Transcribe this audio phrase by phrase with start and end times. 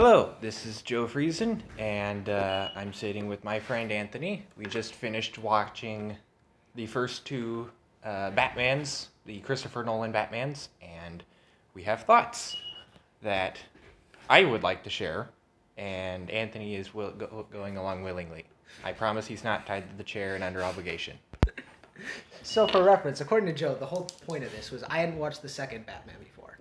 [0.00, 4.46] Hello, this is Joe Friesen, and uh, I'm sitting with my friend Anthony.
[4.56, 6.16] We just finished watching
[6.76, 7.68] the first two
[8.04, 11.24] uh, Batmans, the Christopher Nolan Batmans, and
[11.74, 12.56] we have thoughts
[13.22, 13.58] that
[14.30, 15.30] I would like to share,
[15.76, 18.44] and Anthony is will- go- going along willingly.
[18.84, 21.18] I promise he's not tied to the chair and under obligation.
[22.44, 25.42] So, for reference, according to Joe, the whole point of this was I hadn't watched
[25.42, 26.56] the second Batman before.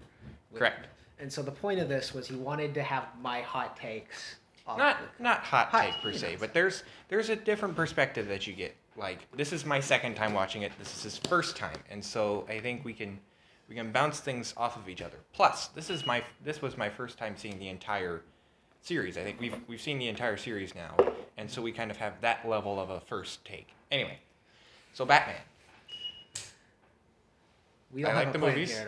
[0.55, 0.88] Correct.
[1.20, 4.36] And so the point of this was he wanted to have my hot takes.
[4.68, 6.37] Off Not the- not hot Hot, take per se, know.
[6.42, 8.75] but there's there's a different perspective that you get.
[8.97, 10.71] Like this is my second time watching it.
[10.78, 13.18] This is his first time, and so I think we can
[13.69, 15.18] we can bounce things off of each other.
[15.33, 18.21] Plus, this is my this was my first time seeing the entire
[18.81, 19.18] series.
[19.18, 20.95] I think we've we've seen the entire series now,
[21.37, 23.70] and so we kind of have that level of a first take.
[23.89, 24.20] Anyway,
[24.93, 25.36] so Batman.
[27.93, 28.78] we don't I like the movies.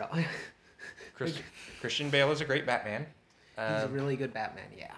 [1.20, 1.38] Chris,
[1.80, 3.06] Christian Bale is a great Batman.
[3.56, 4.94] He's a Um, really good Batman, yeah.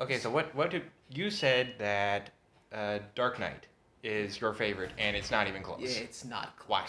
[0.00, 2.30] Okay, so what what did you said that
[2.72, 3.66] uh, Dark Knight
[4.02, 5.80] is your favorite, and it's not even close.
[5.80, 6.68] Yeah, it's not close.
[6.68, 6.86] Why?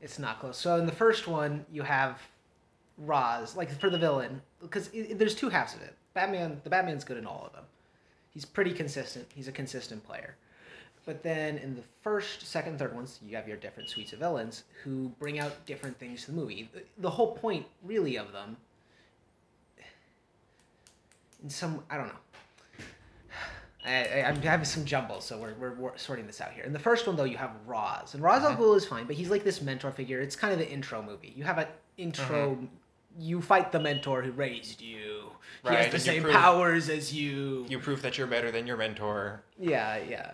[0.00, 0.56] It's not close.
[0.56, 2.20] So in the first one, you have
[2.98, 5.94] Ra's, like for the villain, because there's two halves of it.
[6.14, 7.64] Batman, the Batman's good in all of them.
[8.30, 9.26] He's pretty consistent.
[9.34, 10.36] He's a consistent player.
[11.08, 14.64] But then in the first, second, third ones, you have your different suites of villains
[14.84, 16.68] who bring out different things to the movie.
[16.98, 18.58] The- whole point, really, of them,
[21.42, 22.84] in some, I don't know.
[23.86, 26.64] I, I, I'm having some jumble, so we're, we're, we're sorting this out here.
[26.64, 28.58] In the first one, though, you have Ra's, and Ra's al Mhm.
[28.58, 30.20] Ghul is fine, but he's like this mentor figure.
[30.20, 31.32] It's kind of the intro movie.
[31.34, 32.50] You have an intro.
[32.56, 32.64] Mm-hmm.
[33.18, 35.30] You fight the mentor who raised you.
[35.64, 35.78] Right.
[35.78, 37.64] He has the same prove- powers as you.
[37.66, 39.40] You prove that you're better than your mentor.
[39.58, 40.32] Yeah, yeah.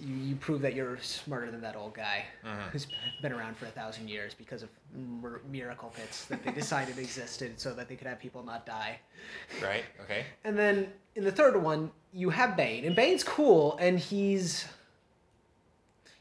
[0.00, 2.70] You, you prove that you're smarter than that old guy Mhm.
[2.70, 2.86] who's
[3.22, 7.58] been around for a thousand years because of mir- miracle pits that they decided existed
[7.60, 8.98] so that they could have people not die.
[9.62, 9.84] Right?
[10.02, 10.24] Okay.
[10.44, 14.66] And then in the third one, you have Bane, and Bane's cool, and he's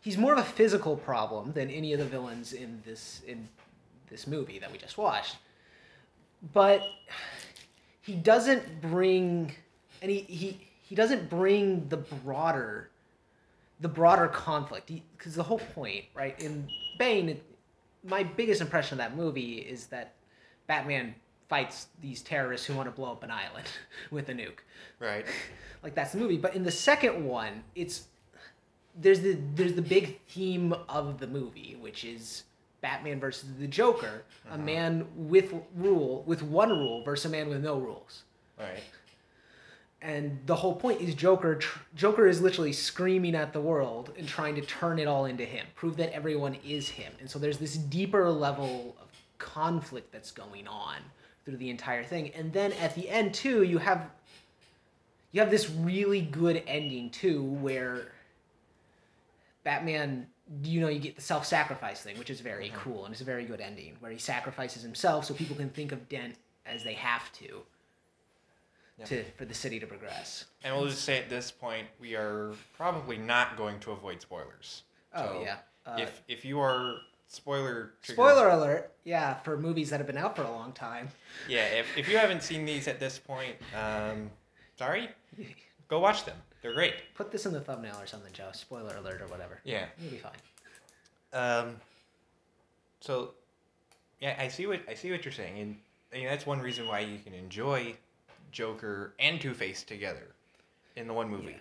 [0.02, 3.48] he's more of a physical problem than any of the villains in this in
[4.10, 5.38] this movie that we just watched.
[6.54, 6.82] But
[8.02, 9.54] he doesn't bring
[10.02, 12.90] and he he, he doesn't bring the broader
[13.80, 14.92] the broader conflict.
[15.18, 16.68] Because the whole point right in
[16.98, 17.44] bane it,
[18.04, 20.14] my biggest impression of that movie is that
[20.68, 21.14] batman
[21.50, 23.68] fights these terrorists who want to blow up an island
[24.12, 24.60] with a nuke.
[25.00, 25.26] Right.
[25.84, 26.38] like that's the movie.
[26.38, 28.08] But in the second one it's
[29.00, 32.44] there's the there's the big theme of the movie which is
[32.82, 34.58] batman versus the joker a uh-huh.
[34.58, 38.24] man with rule with one rule versus a man with no rules.
[38.58, 38.84] Right.
[40.02, 41.56] And the whole point is Joker.
[41.56, 45.44] Tr- Joker is literally screaming at the world and trying to turn it all into
[45.44, 47.14] him, prove that everyone is him.
[47.20, 49.08] And so there's this deeper level of
[49.40, 50.98] conflict that's going on
[51.46, 52.32] through the entire thing.
[52.36, 54.10] And then at the end too, you have
[55.32, 58.14] you have this really good ending too, where
[59.64, 60.28] Batman,
[60.64, 62.78] you know, you get the self-sacrifice thing, which is very mm-hmm.
[62.78, 65.92] cool and it's a very good ending, where he sacrifices himself so people can think
[65.92, 66.36] of Dent
[66.66, 67.64] as they have to
[69.00, 69.06] Yeah.
[69.06, 70.46] to for the city to progress.
[70.64, 74.84] And we'll just say at this point, we are probably not going to avoid spoilers.
[75.14, 75.58] Oh So yeah.
[75.86, 76.96] Uh, if if you are
[77.28, 78.92] spoiler triggered- spoiler alert.
[79.04, 81.10] Yeah, for movies that have been out for a long time.
[81.48, 81.66] Yeah.
[81.68, 84.32] If if you haven't seen these at this point, um,
[84.78, 85.10] sorry,
[85.88, 86.38] go watch them.
[86.64, 86.96] They're great.
[87.16, 88.50] Put this in the thumbnail or something, Joe.
[88.52, 89.60] Spoiler alert or whatever.
[89.64, 89.86] Yeah.
[90.02, 90.32] You'll be fine.
[91.34, 91.76] Um.
[93.00, 93.36] So,
[94.20, 95.78] yeah, I see what I see what you're saying, and
[96.12, 97.96] I mean, that's one reason why you can enjoy
[98.52, 100.28] Joker and Two Face together
[100.96, 101.58] in the one movie.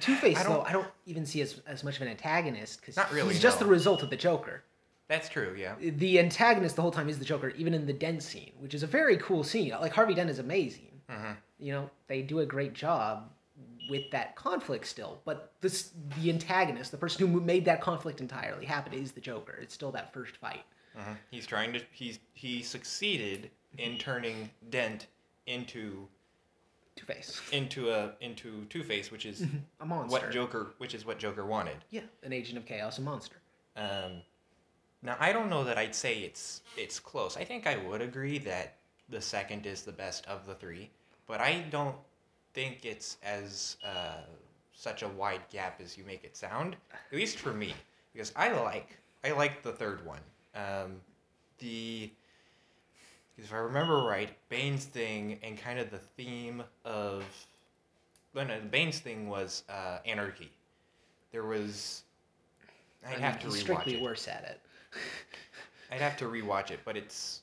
[0.00, 3.32] Two Face though, I don't even see as as much of an antagonist because really,
[3.32, 3.66] he's just no.
[3.66, 4.62] the result of the Joker.
[5.08, 5.56] That's true.
[5.58, 5.74] Yeah.
[5.80, 8.82] The antagonist the whole time is the Joker, even in the Dent scene, which is
[8.82, 9.70] a very cool scene.
[9.70, 11.00] Like Harvey Dent is amazing.
[11.08, 13.30] hmm You know, they do a great job
[13.88, 15.20] with that conflict still.
[15.24, 19.58] But this the antagonist, the person who made that conflict entirely happen, is the Joker.
[19.62, 20.64] It's still that first fight.
[20.94, 21.80] hmm He's trying to.
[21.92, 25.06] He's he succeeded in turning Dent
[25.48, 26.06] into
[26.96, 29.44] Two Face, into a into Two Face, which is
[29.80, 30.10] a monster.
[30.12, 31.76] what Joker, which is what Joker wanted.
[31.90, 33.36] Yeah, an agent of chaos, a monster.
[33.76, 34.22] Um,
[35.02, 37.36] now I don't know that I'd say it's it's close.
[37.36, 38.76] I think I would agree that
[39.08, 40.90] the second is the best of the three,
[41.26, 41.96] but I don't
[42.52, 44.22] think it's as uh,
[44.72, 46.76] such a wide gap as you make it sound.
[46.92, 47.74] At least for me,
[48.12, 50.20] because I like I like the third one.
[50.54, 51.00] Um,
[51.58, 52.10] the
[53.44, 57.24] if I remember right, Bane's thing and kind of the theme of
[58.34, 60.50] no, no, Bane's thing was uh, anarchy.
[61.32, 62.02] There was
[63.04, 64.02] I'd I mean, have to he's rewatch strictly it.
[64.02, 64.60] worse at it.
[65.92, 67.42] I'd have to rewatch it, but it's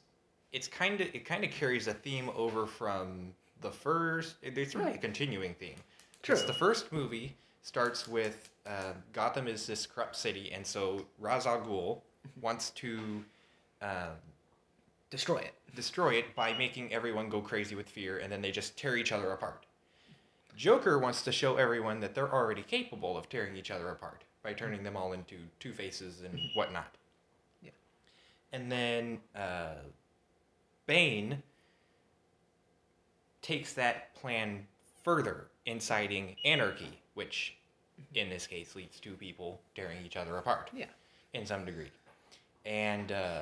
[0.51, 4.35] it's kind of it kind of carries a theme over from the first.
[4.41, 5.75] It's really a continuing theme.
[6.21, 6.35] True.
[6.35, 11.45] Because the first movie starts with uh, Gotham is this corrupt city, and so Ra's
[11.45, 12.01] al Ghul
[12.41, 13.23] wants to
[13.81, 14.17] um,
[15.09, 15.53] Destroy it.
[15.75, 19.11] destroy it by making everyone go crazy with fear, and then they just tear each
[19.11, 19.65] other apart.
[20.57, 24.53] Joker wants to show everyone that they're already capable of tearing each other apart by
[24.53, 26.95] turning them all into Two Faces and whatnot.
[27.61, 27.71] Yeah.
[28.53, 29.75] And then uh,
[30.87, 31.41] Bane
[33.41, 34.65] takes that plan
[35.03, 37.57] further, inciting anarchy, which
[38.15, 40.85] in this case leads to people tearing each other apart Yeah.
[41.33, 41.91] in some degree.
[42.65, 43.41] And uh,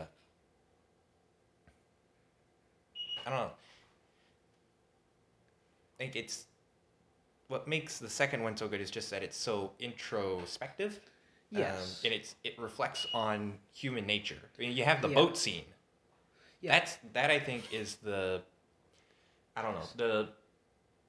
[3.25, 3.51] I don't know.
[5.99, 6.45] I think it's
[7.47, 10.99] what makes the second one so good is just that it's so introspective.
[11.51, 11.99] Yes.
[12.01, 14.39] Um, and it's it reflects on human nature.
[14.57, 15.15] I mean, you have the Yeah.
[15.15, 15.65] boat scene.
[16.61, 16.71] Yeah.
[16.79, 18.41] That's that I think is the
[19.55, 20.29] I don't know the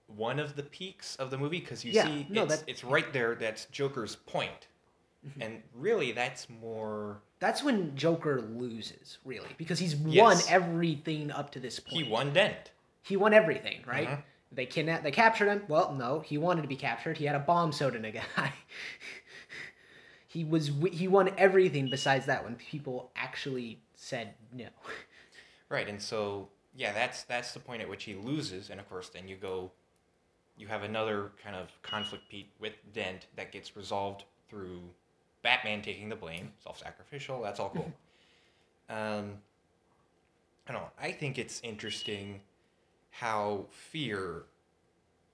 [0.06, 2.84] one of the peaks of the movie because you Yeah, see no, it's, that- it's
[2.84, 3.34] right there.
[3.34, 4.68] That's Joker's point,
[5.40, 7.20] and really that's more.
[7.40, 12.04] That's when Joker loses, really, because he's won everything up to this point.
[12.04, 12.72] He won Dent.
[13.02, 14.08] He won everything, right?
[14.08, 14.22] Mhm.
[14.52, 15.64] They kidnapped, they captured him.
[15.68, 17.18] Well, no, he wanted to be captured.
[17.18, 18.52] He had a bomb soda in a guy.
[20.26, 24.68] he was he won everything besides that when people actually said no.
[25.68, 29.08] Right, and so yeah, that's that's the point at which he loses, and of course
[29.08, 29.72] then you go,
[30.56, 34.82] you have another kind of conflict Pete with Dent that gets resolved through
[35.44, 37.40] Batman taking the blame, self-sacrificial.
[37.40, 37.92] That's all cool.
[38.90, 39.34] um,
[40.66, 40.90] I don't know.
[41.00, 42.40] I think it's interesting
[43.10, 44.42] how fear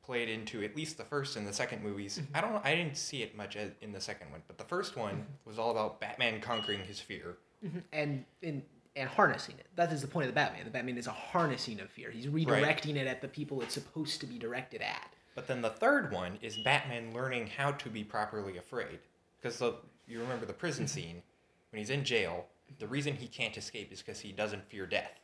[0.04, 2.18] played into at least the first and the second movies.
[2.18, 2.36] Mm-hmm.
[2.36, 2.64] I don't.
[2.66, 5.48] I didn't see it much as, in the second one, but the first one mm-hmm.
[5.48, 7.38] was all about Batman conquering his fear.
[7.64, 8.62] Mm-hmm, and and
[8.96, 9.66] and harnessing it.
[9.76, 10.64] That is the point of the Batman.
[10.64, 12.10] The Batman is a harnessing of fear.
[12.10, 15.12] He's redirecting it at the people it's supposed to be directed at.
[15.36, 18.98] But then the third one is Batman learning how to be properly afraid.
[19.40, 19.74] Because the
[20.10, 21.22] you remember the prison scene
[21.70, 22.46] when he's in jail.
[22.78, 25.20] The reason he can't escape is because he doesn't fear death,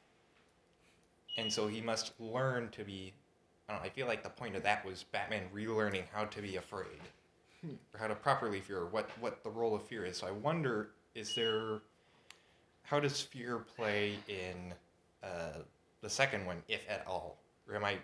[1.37, 3.13] and so he must learn to be.
[3.69, 3.87] I don't know.
[3.87, 7.01] I feel like the point of that was Batman relearning how to be afraid,
[7.65, 8.87] or how to properly fear.
[8.87, 10.19] What what the role of fear is.
[10.19, 11.81] So I wonder, is there?
[12.83, 14.73] How does fear play in
[15.23, 15.63] uh,
[16.03, 17.39] the second one, if at all?
[17.69, 17.99] Or am I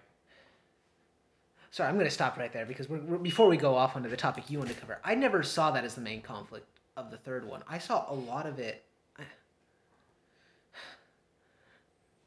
[1.73, 4.11] Sorry, I'm going to stop right there because we're, we're, before we go off onto
[4.11, 6.67] the topic you want to cover, I never saw that as the main conflict
[6.97, 7.62] of the third one.
[7.69, 8.85] I saw a lot of it.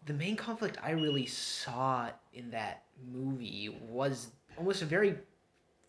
[0.06, 5.16] The main conflict I really saw in that movie was almost a very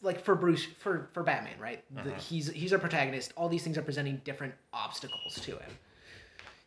[0.01, 1.85] like for Bruce for for Batman, right?
[1.95, 2.19] The, mm-hmm.
[2.19, 3.35] he's he's our protagonist.
[3.37, 5.71] All these things are presenting different obstacles to him.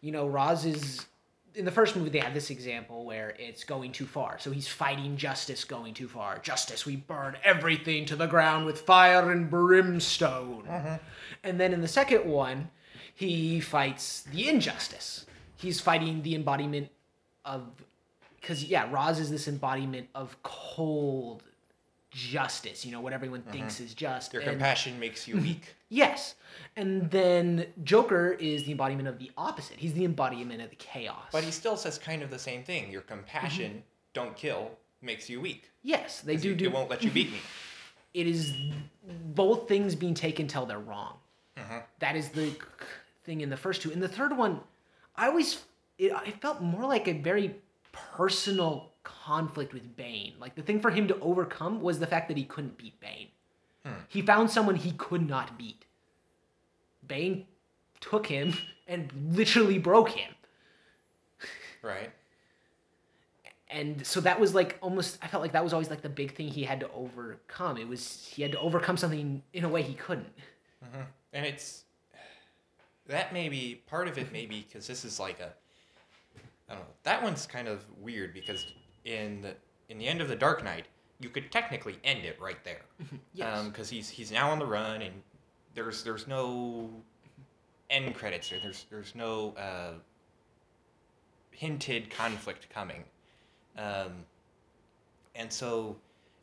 [0.02, 1.08] You know, Ra's is
[1.56, 4.38] in the first movie they have this example where it's going too far.
[4.40, 6.40] So he's fighting justice going too far.
[6.40, 10.63] Justice, we burn everything to the ground with fire and brimstone.
[10.63, 10.96] Mm-hmm.
[11.44, 12.69] And then in the second one,
[13.13, 15.25] he fights the injustice.
[15.57, 16.90] He's fighting the embodiment
[17.44, 17.68] of
[18.40, 21.44] because yeah, Ra's is this embodiment of cold
[22.12, 24.34] justice, you know, what everyone thinks is just.
[24.34, 25.76] your and- compassion makes you weak?
[25.92, 26.36] Yes.
[26.76, 29.78] And then Joker is the embodiment of the opposite.
[29.78, 31.26] He's the embodiment of the chaos.
[31.32, 32.92] But he still says kind of the same thing.
[32.92, 33.82] Your compassion,
[34.14, 34.70] don't kill,
[35.02, 35.72] makes you weak.
[35.82, 36.66] yes, they do you- do.
[36.66, 37.40] It won't let you beat me.
[38.13, 38.54] It is
[39.36, 41.18] both things being taken till they're wrong.
[41.58, 41.78] Mm-hmm.
[42.00, 42.51] That is the
[43.24, 43.92] thing in the first two.
[43.92, 44.62] In the third one,
[45.16, 45.62] I always
[46.00, 47.56] it, it felt more like a very
[47.92, 48.92] personal
[49.24, 50.34] conflict with Bane.
[50.39, 53.28] Like the thing for him to overcome was the fact that he couldn't beat Bane.
[53.86, 53.94] Hmm.
[54.08, 55.86] He found someone he could not beat.
[57.08, 57.46] Bane
[58.01, 58.54] took him
[58.88, 60.34] and literally broke him.
[61.82, 62.12] Right?
[63.72, 66.34] and so that was like almost i felt like that was always like the big
[66.36, 69.84] thing he had to overcome it was he had to overcome something in a way
[69.84, 70.34] he couldn't
[71.34, 71.84] And it's
[73.08, 74.32] that may be part of it.
[74.32, 75.51] Maybe because this is like a
[76.70, 76.94] I don't know.
[77.04, 78.66] That one's kind of weird because
[79.06, 79.56] in the
[79.89, 80.86] in the end of the Dark Knight,
[81.20, 82.82] you could technically end it right there.
[83.34, 83.65] Yes.
[83.65, 85.22] Because he's he's now on the run and
[85.75, 86.89] there's there's no
[87.89, 89.94] end credits or there's there's no uh,
[91.51, 93.03] hinted conflict coming.
[93.77, 94.25] Um,
[95.36, 95.96] and so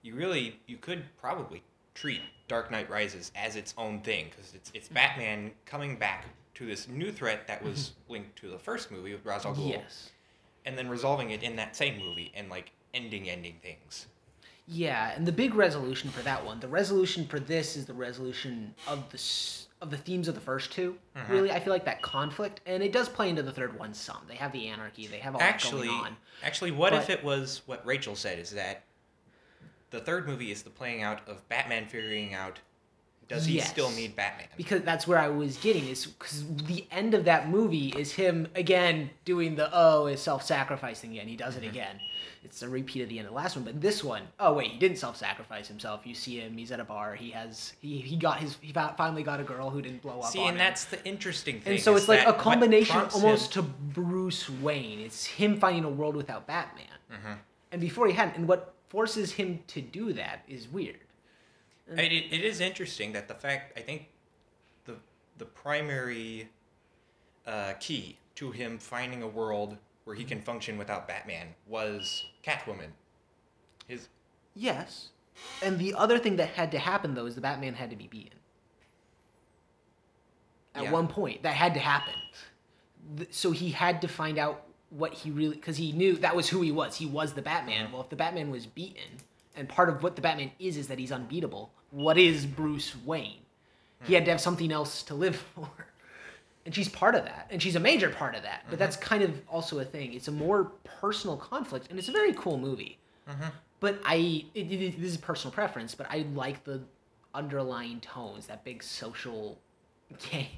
[0.02, 1.62] you really you could probably
[1.94, 6.64] treat Dark Knight Rises as its own thing because it's it's Batman coming back to
[6.64, 10.12] this new threat that was linked to the first movie with Ra's al Ghul, yes
[10.66, 14.06] and then resolving it in that same movie and like ending ending things.
[14.66, 18.75] yeah and the big resolution for that one the resolution for this is the resolution
[18.87, 19.23] of the
[19.82, 21.32] of the themes of the first 2 mm-hmm.
[21.32, 24.23] really i feel like that conflict and it does play into the third one some
[24.28, 27.23] they have the anarchy they have all Actually, that going on actually, what if it
[27.25, 28.38] was what Rachel said?
[28.38, 28.85] Is that
[29.90, 32.58] the third movie is the playing out of Batman figuring out
[33.28, 33.68] does he Yes.
[33.68, 34.47] still need Batman?
[34.56, 38.49] because that's where I was getting is because the end of that movie is him
[38.54, 41.28] again doing the oh is self sacrificing again.
[41.28, 42.00] He does it again.
[42.45, 44.71] It's a repeat of the end of the last one, but this one, oh wait,
[44.71, 46.02] he didn't self-sacrifice himself.
[46.06, 47.16] You see him, he's at a bar.
[47.16, 50.30] He has he he got his he finally got a girl who didn't blow up.
[50.30, 50.59] See, and him.
[50.59, 51.73] that's the interesting thing.
[51.75, 55.00] and so it's like a combination almost him- to Bruce Wayne.
[55.00, 57.38] It's him finding a world without Batman, Mhm.
[57.73, 58.37] and before he hadn't.
[58.37, 61.00] And what forces him to do that is weird.
[61.88, 64.08] It, it, it is interesting that the fact I think
[64.84, 64.96] the
[65.38, 66.48] the primary
[67.46, 72.90] uh, key to him finding a world where he can function without Batman was Catwoman.
[73.86, 74.08] His
[74.54, 75.08] Yes.
[75.62, 78.06] And the other thing that had to happen though is the Batman had to be
[78.06, 78.38] beaten.
[80.74, 80.92] At Yeah.
[80.92, 82.14] one point, that had to happen.
[83.30, 86.62] So he had to find out what he really because he knew that was who
[86.62, 86.96] he was.
[86.96, 87.92] He was the Batman.
[87.92, 89.18] Well, if the Batman was beaten,
[89.56, 91.72] and part of what the Batman is is that he's unbeatable.
[91.90, 93.40] What is Bruce Wayne?
[94.04, 95.68] He had to have something else to live for.
[96.64, 98.64] And she's part of that, and she's a major part of that.
[98.68, 100.14] But that's kind of also a thing.
[100.14, 102.98] It's a more personal conflict, and it's a very cool movie.
[103.78, 106.80] But I, it, it, this is personal preference, but I like the
[107.34, 109.60] underlying tones, that big social,
[110.14, 110.48] okay,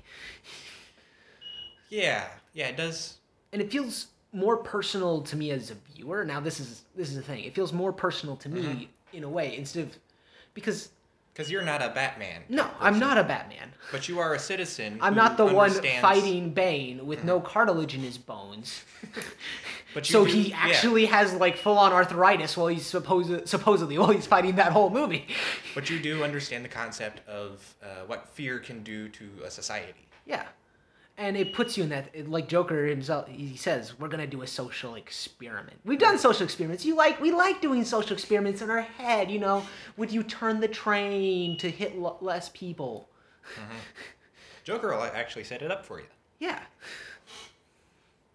[1.91, 3.19] yeah yeah it does
[3.53, 6.25] and it feels more personal to me as a viewer.
[6.25, 9.17] Now this is this is the thing; it feels more personal to me Mm-hmm.
[9.17, 9.99] in a way instead of
[10.55, 10.91] because
[11.33, 12.43] because you're not a Batman.
[12.49, 13.73] no, type I'm not a Batman.
[13.93, 14.99] But you are a citizen.
[15.01, 16.21] I'm not the one understands- Mm-hmm.
[16.21, 18.83] fighting Bane with no cartilage in his bones.
[19.95, 20.57] But you so do- he yeah.
[20.59, 24.91] actually has like full on arthritis while he's supposed supposedly while he's fighting that whole
[24.91, 25.27] movie.
[25.75, 30.07] But you do understand the concept of uh, what fear can do to a society.
[30.27, 30.45] Yeah.
[31.19, 34.43] And it puts you in that, it- like Joker himself, he says, we're gonna do
[34.43, 35.77] a social experiment.
[35.85, 36.85] We've done social experiments.
[36.85, 39.29] You like, we like doing social experiments in our head.
[39.29, 43.09] You know, would you turn the train to hit l- less people?
[43.55, 43.79] Mm-hmm.
[44.63, 46.07] Joker will actually set it up for you.
[46.39, 46.61] Yeah.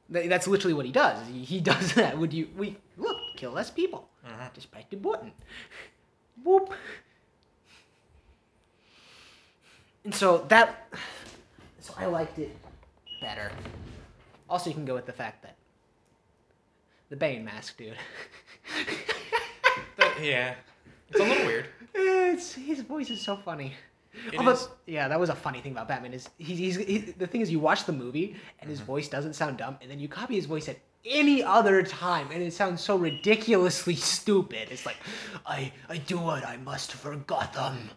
[0.10, 1.25] That's literally what he does.
[1.28, 2.18] He, does that.
[2.18, 4.10] Would you, we look, kill less people.
[4.28, 4.44] Mm-hmm.
[4.54, 5.32] Just press the button.
[6.44, 6.74] Whoop.
[10.04, 10.90] And so that,
[11.80, 12.54] so I liked it
[13.24, 13.51] better.
[14.50, 15.56] Also, you can go with the fact that
[17.10, 17.96] the Bane mask, dude.
[19.98, 20.56] But, yeah,
[21.10, 21.65] it's a little weird.
[21.94, 23.74] it's his voice is so funny.
[24.32, 24.68] It Although, is.
[24.86, 27.51] yeah, that was a funny thing about Batman is he's, he's he, the thing is
[27.51, 28.70] you watch the movie and Mm-hmm.
[28.70, 32.30] his voice doesn't sound dumb, and then you copy his voice at any other time
[32.32, 34.68] and it sounds so ridiculously stupid.
[34.72, 34.98] It's like,
[35.46, 37.89] I I do what I must for Gotham,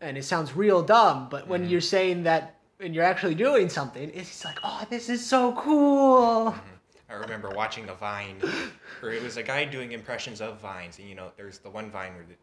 [0.00, 1.28] and it sounds real dumb.
[1.30, 1.50] But Mm-hmm.
[1.50, 5.52] when you're saying that and you're actually doing something, it's like, oh, this is so
[5.52, 6.52] cool.
[6.52, 7.10] Mm-hmm.
[7.10, 8.36] I remember watching a Vine,
[9.00, 11.90] where it was a guy doing impressions of vines, and you know, there's the one
[11.90, 12.34] Vine where the,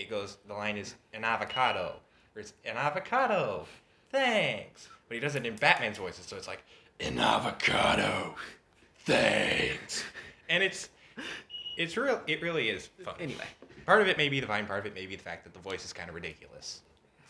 [0.00, 1.96] it goes, the line is an avocado,
[2.34, 3.66] or it's an avocado,
[4.10, 4.88] thanks.
[5.08, 6.64] But he does it in Batman's voice, so it's like
[6.98, 8.34] an avocado,
[9.04, 10.02] thanks.
[10.48, 10.88] And it's,
[11.76, 12.20] it's real.
[12.26, 13.14] It really is fun.
[13.20, 13.44] Anyway.
[13.84, 15.52] part of it may be the Vine, part of it may be the fact that
[15.52, 16.80] the voice is kind of ridiculous.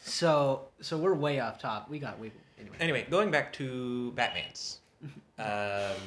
[0.03, 1.91] So so we're way off top.
[1.91, 2.77] We got we anyway.
[2.81, 4.81] Anyway, going back to Batman's.
[5.39, 6.01] Um,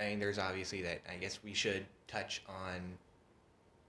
[0.00, 1.00] I mean, there's obviously that.
[1.12, 2.80] I guess we should touch on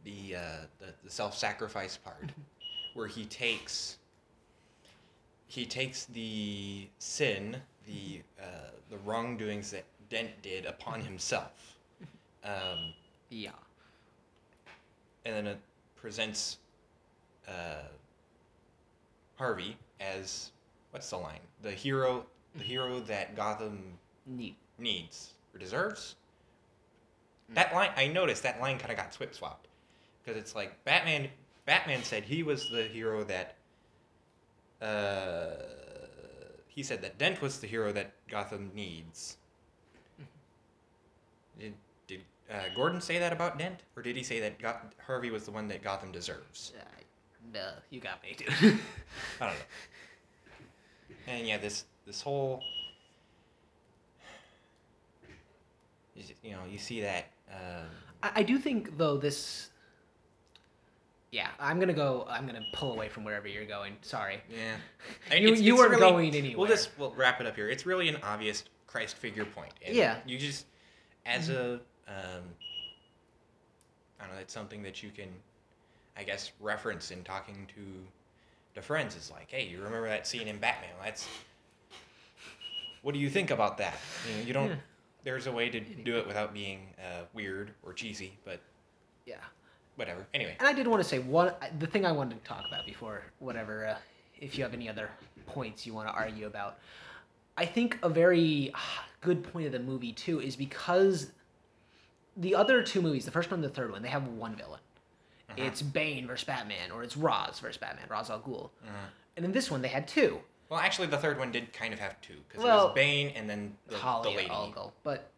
[0.03, 0.41] the uh,
[0.79, 2.31] the, the self-sacrifice part,
[2.95, 3.97] where he takes
[5.45, 11.77] he takes the sin, the uh, the wrongdoings that Dent did upon himself,
[12.43, 12.93] um,
[13.29, 13.51] Yeah.
[15.25, 15.59] and then it
[15.95, 16.57] presents
[17.47, 17.85] uh,
[19.35, 20.51] Harvey as
[20.97, 21.41] what's the line?
[21.61, 22.25] The hero,
[22.55, 23.83] the hero that Gotham
[24.25, 24.57] Neat.
[24.79, 26.15] needs or deserves.
[27.49, 29.67] That line, I noticed that line kind of got swip swapped
[30.23, 31.29] because it's like Batman.
[31.67, 33.57] Batman said he was the hero that.
[34.81, 35.65] Uh,
[36.67, 39.37] he said that Dent was the hero that Gotham needs.
[41.59, 41.73] Did,
[42.07, 44.75] did uh, Gordon say that about Dent, or did he say that Go-
[45.05, 46.73] Harvey was the one that Gotham deserves?
[46.75, 46.83] Uh,
[47.53, 48.79] duh, you got me, dude.
[49.39, 49.61] I don't know.
[51.27, 52.63] And yeah, this this whole
[56.43, 57.85] you know you see that um,
[58.23, 59.69] I, I do think though this.
[61.31, 62.25] Yeah, I'm gonna go.
[62.29, 63.97] I'm gonna pull away from wherever you're going.
[64.01, 64.41] Sorry.
[64.49, 64.77] yeah
[65.37, 66.57] You- It's- you it's weren't really- going anywhere.
[66.57, 67.69] We'll just we'll wrap it up here.
[67.69, 69.73] It's really an obvious Christ figure point.
[69.85, 70.17] And Yeah.
[70.25, 70.65] You just
[71.25, 71.73] as a
[72.07, 72.43] um,
[74.19, 74.39] I don't know.
[74.41, 75.27] It's something that you can,
[76.15, 77.81] I guess, reference in talking to
[78.77, 79.15] to friends.
[79.15, 80.89] is like, hey, you remember that scene in Batman?
[81.03, 81.27] That's
[83.01, 83.97] what do you think about that?
[84.27, 84.69] You know, you don't.
[84.69, 84.75] Yeah.
[85.23, 88.61] There's a way to do it without being uh, weird or cheesy, but
[89.25, 89.35] Yeah,
[89.97, 90.25] whatever.
[90.33, 92.85] Anyway, And I did want to say one the thing I wanted to talk about
[92.85, 93.97] before whatever uh,
[94.39, 95.09] if you have any other
[95.45, 96.79] points you want to argue about.
[97.57, 98.71] I think a very
[99.21, 101.31] good point of the movie too is because
[102.37, 104.79] the other two movies, the first one and the third one, they have one villain.
[105.57, 108.65] It's Bane versus Batman, or it's Ra's versus Batman, Ra's al Ghul.
[108.83, 108.91] Uh-huh.
[109.35, 110.39] And in this one, they had two.
[110.69, 113.49] well, actually, the third one did kind of have two because it was Bane and
[113.49, 114.91] then the, the Holly lady, al Ghul.
[115.03, 115.29] But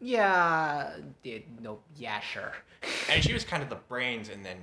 [0.00, 0.92] yeah,
[1.24, 2.52] it, no, yeah, sure.
[3.10, 4.56] and she was kind of the brains, and then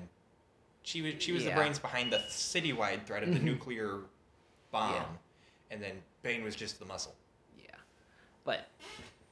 [0.84, 1.50] she was she was Yeah.
[1.50, 3.46] the brains behind the citywide threat of the mm-hmm.
[3.46, 4.00] nuclear
[4.72, 5.06] bomb, Yeah.
[5.72, 7.16] and then Bane was just the muscle.
[7.58, 7.76] Yeah,
[8.44, 8.68] but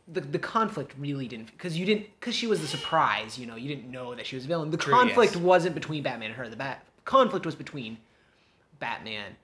[0.07, 3.37] the the conflict really didn't because you didn't because she was the surprise.
[3.37, 4.69] You know, you didn't know that she was a villain.
[4.71, 5.41] The True, conflict yes.
[5.41, 6.49] wasn't between Batman and her.
[6.49, 7.97] The bat conflict was between
[8.79, 9.35] Batman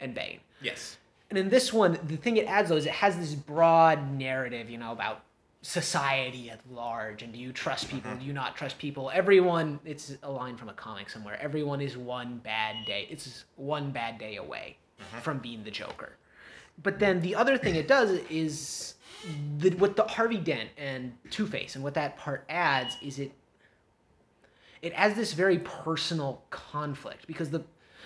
[0.00, 0.40] and Bane.
[0.62, 0.96] Yes.
[1.30, 4.70] And in this one, the thing it adds though is it has this broad narrative,
[4.70, 5.22] you know, about
[5.62, 8.20] society at large and do you trust people mm-hmm.
[8.20, 11.96] do you not trust people everyone it's a line from a comic somewhere everyone is
[11.96, 15.18] one bad day it's one bad day away mm-hmm.
[15.18, 16.12] from being the joker
[16.84, 18.94] but then the other thing it does is
[19.58, 23.32] the, what the harvey dent and two-face and what that part adds is it
[24.80, 27.64] it adds this very personal conflict because the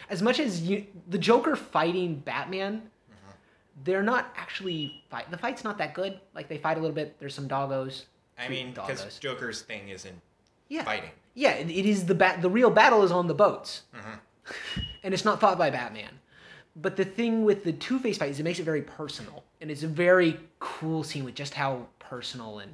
[0.08, 2.82] as much as you the joker fighting batman
[3.84, 6.20] they're not actually fight the fight's not that good.
[6.34, 7.18] Like they fight a little bit.
[7.18, 8.04] There's some doggos.
[8.38, 9.18] I mean, because.
[9.18, 10.20] Joker's thing isn't
[10.68, 10.84] yeah.
[10.84, 11.10] fighting.
[11.34, 13.82] yeah it, it is the bat the real battle is on the boats.
[13.94, 14.82] Mhm.
[15.02, 16.18] and it's not fought by batman.
[16.74, 19.84] But the thing with the two-face fight is it makes it very personal and it's
[19.84, 22.70] a very cool scene with just how personal and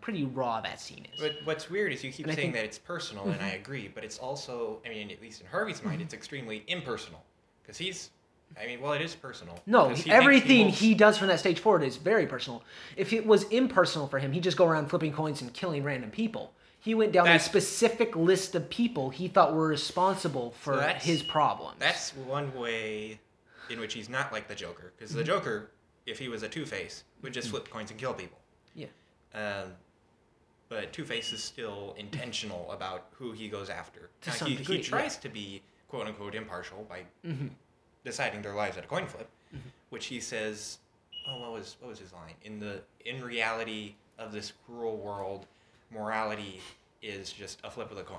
[0.00, 2.62] pretty raw that scene is But what's weird is you keep And saying think- Mm-hmm.
[2.62, 5.84] that it's personal, and I agree, but it's also, I mean, at least in Harvey's
[5.84, 7.22] mind, it's extremely impersonal.
[7.62, 8.10] Because he's,
[8.60, 9.60] I mean, well, it is personal.
[9.66, 12.64] No, he everything holds- he does from that stage forward is very personal.
[12.96, 16.10] If it was impersonal for him, he'd just go around flipping coins and killing random
[16.10, 16.52] people.
[16.80, 21.04] He went down That's- a specific list of people he thought were responsible for that's-
[21.04, 21.76] his problems.
[21.78, 23.20] That's one way
[23.70, 24.92] in which he's not like the Joker.
[24.96, 25.18] Because Mm-hmm.
[25.18, 25.70] the Joker,
[26.08, 28.38] if he was a Two Face, would just flip coins and kill people.
[28.74, 28.86] yeah.
[29.34, 29.72] Um,
[30.68, 34.10] but Two Face is still intentional about who he goes after.
[34.22, 34.88] To Now, some he, degree, he yeah.
[34.88, 37.48] tries to be quote unquote impartial by Mm-hmm.
[38.04, 39.28] deciding their lives at a coin flip,
[39.90, 40.78] which he says,
[41.28, 42.34] oh, what was what was his line?
[42.44, 45.46] In the in reality of this cruel world,
[45.92, 46.60] morality
[47.02, 48.18] is just a flip of the coin.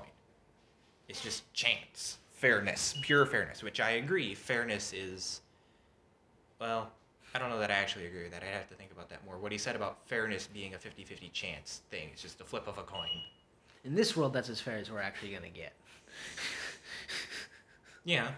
[1.08, 3.62] It's just chance, fairness, pure fairness.
[3.62, 5.40] Which I agree, fairness is.
[6.60, 6.90] Well,
[7.34, 8.42] I don't know that I actually agree with that.
[8.42, 9.38] I'd have to think about that more.
[9.38, 12.78] What he said about fairness being a 50-50 chance thing, it's just a flip of
[12.78, 13.08] a coin.
[13.84, 15.72] In this world, that's as fair as we're actually gonna get.
[18.04, 18.30] Yeah.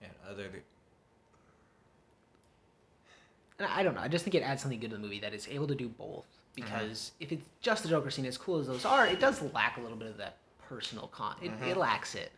[0.00, 0.50] And other
[3.58, 4.00] And I don't know.
[4.00, 5.88] I just think it adds something good to the movie that it's able to do
[5.88, 6.18] both.
[6.18, 6.24] Uh-huh.
[6.54, 9.78] Because if it's just the Joker scene, as cool as those are, it does lack
[9.78, 10.36] a little bit of that
[10.68, 11.34] personal con.
[11.42, 11.80] It, it uh-huh.
[11.80, 12.30] lacks it.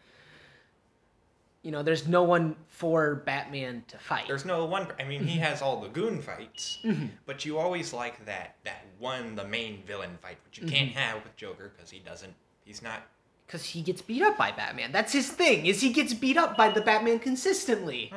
[1.63, 4.25] You know, there's no one for Batman to fight.
[4.27, 4.87] there's no one.
[4.99, 5.29] I mean, Mm-hmm.
[5.29, 6.79] he has all the goon fights,
[7.27, 10.99] but you always like that that one, the main villain fight, which you can't Mm-hmm.
[10.99, 12.33] have with Joker because he doesn't.
[12.65, 13.03] He's not.
[13.47, 14.91] because he gets beat up by Batman.
[14.93, 15.67] That's his thing.
[15.67, 18.11] Is he gets beat up by the Batman consistently.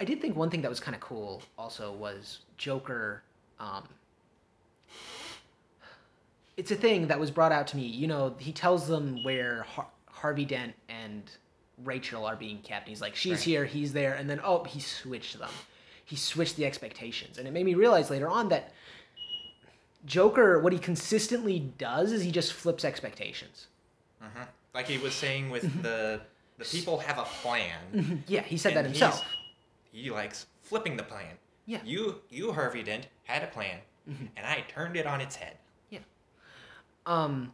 [0.00, 3.22] I did think one thing that was kind of cool also was Joker.
[3.60, 3.84] Um,
[6.56, 7.82] it's a thing that was brought out to me.
[7.86, 11.22] You know, he tells them where Har- Harvey Dent and
[11.84, 12.88] Rachel are being kept.
[12.88, 13.40] He's like, she's Right.
[13.40, 15.50] here, he's there, and then oh, he switched them.
[16.04, 18.72] He switched the expectations, and it made me realize later on that
[20.04, 23.68] Joker, what he consistently does is he just flips expectations.
[24.20, 24.26] uh
[24.74, 25.82] Like he was saying with Mm-hmm.
[25.82, 26.20] the
[26.58, 28.22] the people have a plan.
[28.28, 29.24] Yeah, he said that himself.
[29.90, 31.38] He likes flipping the plan.
[31.66, 31.78] Yeah.
[31.78, 31.86] Mm-hmm.
[31.86, 35.56] You you Harvey Dent had a plan, and I turned it on its head.
[37.04, 37.52] Um,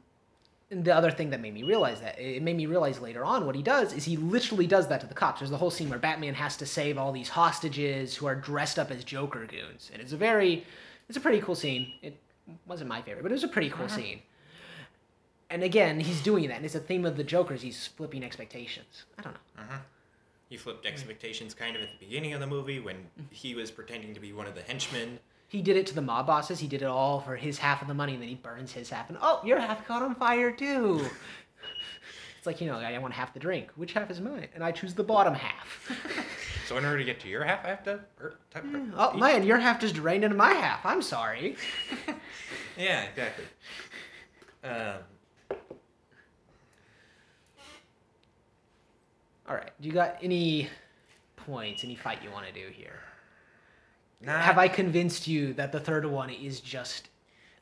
[0.71, 3.47] and the other thing that made me realize that it made me realize later on
[3.47, 5.41] what he does is he literally does that to the cops.
[5.41, 8.79] There's the whole scene where Batman has to save all these hostages who are dressed
[8.79, 10.67] up as Joker goons, and it's a very,
[11.09, 11.93] it's a pretty cool scene.
[12.03, 12.19] It
[12.67, 14.21] wasn't my favorite, but it was a pretty cool scene.
[15.49, 17.63] And again, he's doing that, and it's a theme of the Joker's.
[17.63, 19.05] He's flipping expectations.
[19.19, 19.63] I don't know.
[19.63, 19.79] Uh-huh.
[20.51, 20.89] He flipped Mm.
[20.89, 24.35] expectations kind of at the beginning of the movie when he was pretending to be
[24.35, 25.19] one of the henchmen.
[25.49, 26.61] He did it to the mob bosses.
[26.61, 28.91] He did it all for his half of the money, and then he burns his
[28.91, 29.09] half.
[29.09, 31.05] And oh, your half caught on fire too.
[32.37, 33.71] It's like you know, I want half the drink.
[33.75, 34.47] Which half is mine?
[34.55, 35.91] And I choose the bottom half.
[36.69, 38.01] So in order to get to your half, I have to.
[38.21, 38.63] Er, type,
[38.95, 40.85] oh man, your half just drained into my half.
[40.85, 41.57] I'm sorry.
[42.77, 43.45] Yeah, exactly.
[44.63, 44.99] Um,
[49.49, 49.71] All right.
[49.81, 50.69] Do you got any
[51.37, 53.01] points, any fight you want to do here?
[54.21, 57.09] Not- Have I convinced you that the third one is just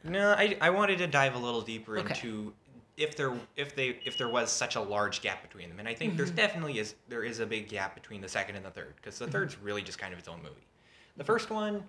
[0.05, 2.14] No, I, I wanted to dive a little deeper Okay.
[2.14, 2.53] into
[2.97, 5.92] if there if they if there was such a large gap between them, and I
[5.95, 6.37] think there's Mm-hmm.
[6.37, 9.27] definitely is there is a big gap between the second and the third because Mm-hmm.
[9.27, 10.66] the third's really just kind of its own movie.
[11.19, 11.83] The first one,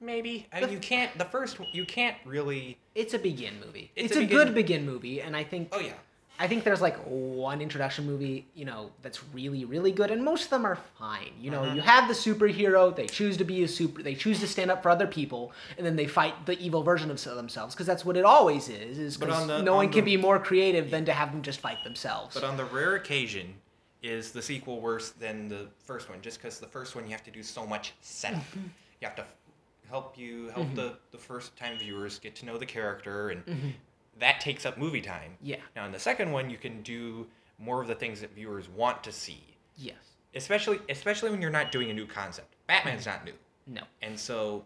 [0.00, 2.76] maybe I you can't the first you can't really.
[2.96, 3.92] it's a begin movie.
[3.94, 5.92] It's It's, a a, begin- good begin movie, and I think Oh yeah,
[6.40, 10.44] I think there's like one introduction movie, you know, that's really, really good, and most
[10.44, 11.32] of them are fine.
[11.40, 14.46] You know, you have the superhero, they choose to be a super, they choose to
[14.46, 17.86] stand up for other people, and then they fight the evil version of themselves, because
[17.88, 18.98] that's what it always is.
[18.98, 21.42] Is because on no on one can the- be more creative than to have them
[21.42, 22.34] just fight themselves.
[22.34, 23.54] but on the rare occasion.
[24.00, 26.20] Is the sequel worse than the first one?
[26.22, 28.60] Just because the first one you have to do so much setup, Mm-hmm.
[29.00, 29.24] you have to
[29.90, 33.68] help you help the the first time viewers get to know the character, and Mm-hmm.
[34.20, 35.36] That takes up movie time.
[35.42, 35.56] yeah.
[35.76, 37.26] Now, in the second one, you can do
[37.58, 39.42] more of the things that viewers want to see,
[39.76, 39.96] Yes.
[40.34, 42.54] especially especially when you're not doing a new concept.
[42.66, 43.10] Batman's mm-hmm.
[43.10, 43.34] not new,
[43.66, 43.82] No.
[44.02, 44.64] and so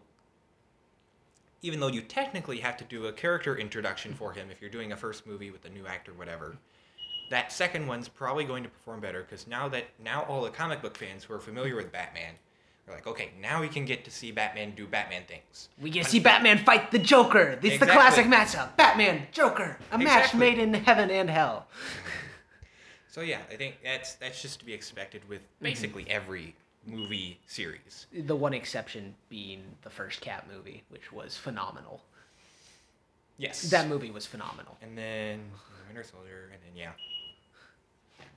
[1.61, 4.91] even though you technically have to do a character introduction for him if you're doing
[4.91, 6.57] a first movie with a new actor, whatever,
[7.29, 10.81] that second one's probably going to perform better because now that now all the comic
[10.81, 12.33] book fans who are familiar with Batman
[12.87, 15.69] are like, okay, now we can get to see Batman do Batman things.
[15.81, 17.51] We get to see Batman fight the Joker.
[17.51, 17.95] It's the Exactly.
[17.95, 18.75] classic matchup.
[18.75, 19.77] Batman, Joker.
[19.91, 21.67] A match made in heaven and hell.
[23.13, 25.65] So yeah, I think that's that's just to be expected with mm-hmm.
[25.65, 26.55] basically every
[26.87, 28.07] movie series.
[28.11, 32.01] The one exception being the first Cap movie, which was phenomenal.
[33.37, 33.69] Yes.
[33.69, 34.77] That movie was phenomenal.
[34.81, 35.41] and then
[35.87, 36.91] Winter Soldier, and then yeah.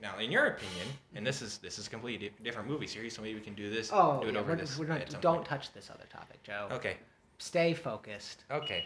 [0.01, 3.15] Now, in your opinion, and this is this is a completely di- different movie series,
[3.15, 3.89] so maybe we can do this.
[3.91, 4.77] Oh, do it yeah, over we're, this.
[4.77, 5.47] we're at not, don't point.
[5.47, 6.67] touch this other topic, Joe.
[6.71, 6.97] Okay.
[7.39, 8.43] Stay focused.
[8.51, 8.85] Okay.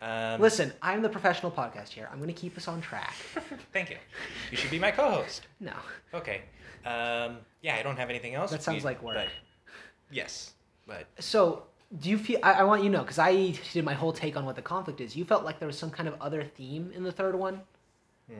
[0.00, 2.08] Um, Listen, I'm the professional podcast here.
[2.10, 3.14] I'm going to keep us on track.
[3.72, 3.96] Thank you.
[4.50, 5.46] You should be my co-host.
[5.60, 5.72] No,
[6.14, 6.42] Okay.
[6.84, 8.50] Um, yeah, I don't have anything else.
[8.50, 9.14] that sounds We- like work.
[9.14, 9.28] but-
[10.10, 10.54] yes,
[10.86, 11.64] but So,
[12.00, 12.40] do you feel?
[12.42, 14.62] I, I want you to know because I did my whole take on what the
[14.62, 15.14] conflict is.
[15.14, 17.60] You felt like there was some kind of other theme in the third one.
[18.30, 18.36] mm,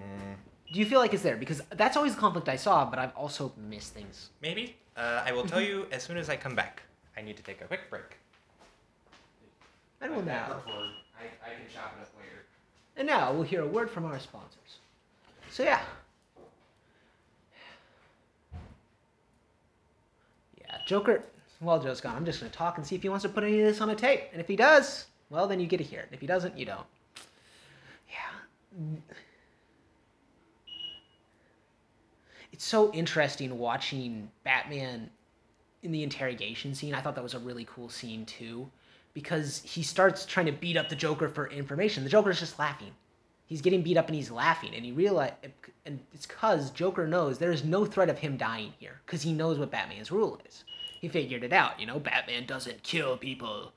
[0.73, 1.37] Do you feel like it's there?
[1.37, 4.31] Because that's always a conflict I saw, but I've also missed things.
[4.41, 4.77] maybe.
[4.97, 6.83] Uh, I will tell you as soon as I come back.
[7.17, 8.17] I need to take a quick break.
[10.01, 12.45] And well, now, I, I can chop it up later.
[12.97, 14.79] and now we'll hear a word from our sponsors.
[15.51, 15.81] So yeah.
[20.59, 21.23] Yeah, Joker.
[21.61, 23.61] Well, Joe's gone, I'm just gonna talk and see if he wants to put any
[23.61, 24.23] of this on a tape.
[24.33, 26.09] And if he does, well, then you get to hear it.
[26.11, 26.87] If he doesn't, you don't.
[28.11, 28.97] Yeah.
[32.63, 35.11] It's so interesting watching Batman
[35.83, 36.95] in the interrogation scene.
[36.95, 38.71] I thought that was a really cool scene too,
[39.15, 42.05] because he starts trying to beat up the Joker for information.
[42.05, 42.93] The Joker's just laughing.
[43.47, 45.33] He's getting beat up and he's laughing, and he realize,
[45.85, 49.33] and it's cause Joker knows there is no threat of him dying here, cause he
[49.33, 50.63] knows what Batman's rule is.
[51.01, 51.99] He figured it out, you know.
[51.99, 53.73] Batman doesn't kill people,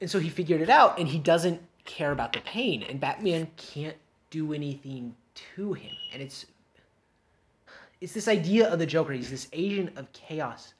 [0.00, 3.48] and so he figured it out, and he doesn't care about the pain, and Batman
[3.56, 3.96] can't
[4.30, 5.16] do anything
[5.56, 6.46] to him, and it's
[8.02, 9.12] it's this idea of the Joker.
[9.12, 10.74] He's this agent of chaos.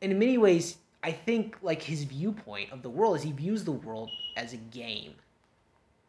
[0.00, 3.64] And in many ways, I think like his viewpoint of the world is he views
[3.64, 5.14] the world as a game.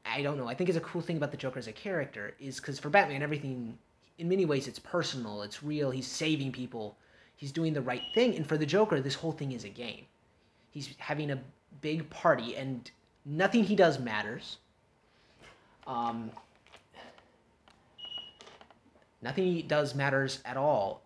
[0.06, 0.48] I don't know.
[0.48, 2.90] I think it's a cool thing about the Joker as a character is because for
[2.90, 3.76] Batman, everything
[4.20, 5.90] in many ways it's personal, it's real.
[5.90, 6.96] He's saving people,
[7.36, 8.36] he's doing the right thing.
[8.36, 10.06] And for the Joker, this whole thing is a game.
[10.70, 11.40] He's having a
[11.82, 12.90] big party, and
[13.26, 14.58] nothing he does matters.
[15.88, 16.32] Um,
[19.24, 21.02] nothing he does matters at all.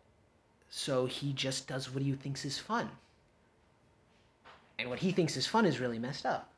[0.69, 2.89] So he just does what he thinks is fun.
[4.79, 6.51] And what he thinks is fun is really messed up.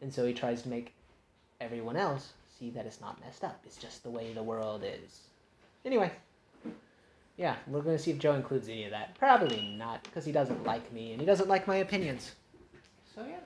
[0.00, 0.94] And so he tries to make
[1.60, 3.60] everyone else see that it's not messed up.
[3.66, 5.20] It's just the way the world is.
[5.84, 6.12] Anyway.
[7.36, 9.14] Yeah, we're going to see if Joe includes any of that.
[9.18, 12.32] Probably not, because he doesn't like me and he doesn't like my opinions.
[13.14, 13.36] So, yeah.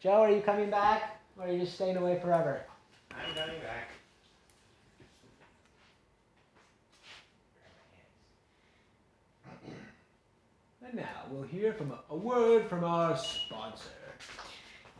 [0.00, 1.20] Joe, are you coming back?
[1.36, 2.60] Or are you just staying away forever?
[3.10, 3.90] I'm coming back.
[10.88, 13.90] And now we'll hear from a, a word from our sponsor.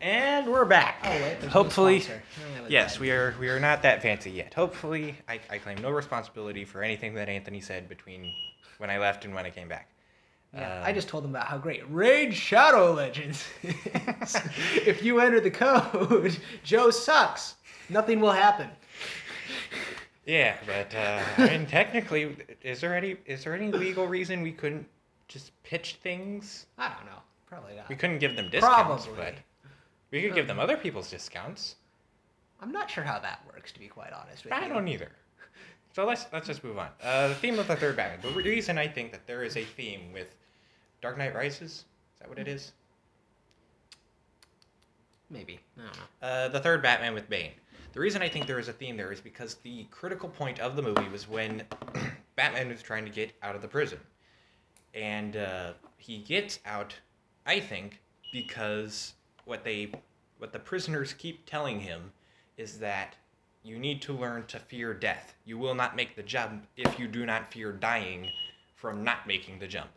[0.00, 0.98] And we're back.
[1.04, 2.22] Oh, wait, no Hopefully, sponsor.
[2.54, 3.00] That was yes, bad.
[3.00, 3.34] we are.
[3.40, 4.52] We are not that fancy yet.
[4.54, 8.32] Hopefully, I, I claim no responsibility for anything that Anthony said between
[8.76, 9.90] when I left and when I came back.
[10.54, 15.40] Yeah, Um, I just told them about how great Raid Shadow Legends if you enter
[15.40, 17.54] the code, Joe sucks.
[17.88, 18.68] Nothing will happen.
[20.26, 24.52] Yeah, but uh, I mean, technically, is there any is there any legal reason we
[24.52, 24.86] couldn't
[25.28, 26.66] just pitch things?
[26.76, 27.20] I don't know.
[27.46, 27.88] Probably not.
[27.88, 29.24] We couldn't give them discounts, Probably.
[29.24, 29.34] but
[30.10, 31.76] we could give them other people's discounts.
[32.60, 34.72] I'm not sure how that works, to be quite honest with I you.
[34.72, 35.10] don't either.
[35.94, 36.88] so let's let's just move on.
[37.02, 38.20] Uh, the theme of the third Batman.
[38.34, 40.34] The reason I think that there is a theme with
[41.00, 41.70] Dark Knight Rises.
[41.70, 41.84] Is
[42.20, 42.72] that what it is?
[45.30, 45.60] Maybe.
[45.78, 46.26] I don't know.
[46.28, 47.52] Uh, the third Batman with Bane.
[47.92, 50.76] The reason I think there is a theme there is because the critical point of
[50.76, 51.62] the movie was when
[52.36, 53.98] Batman was trying to get out of the prison,
[54.98, 56.94] and uh, he gets out.
[57.46, 58.00] I think
[58.32, 59.92] because what they,
[60.38, 62.12] what the prisoners keep telling him,
[62.56, 63.14] is that
[63.62, 65.34] you need to learn to fear death.
[65.44, 68.28] You will not make the jump if you do not fear dying
[68.74, 69.90] from not making the jump.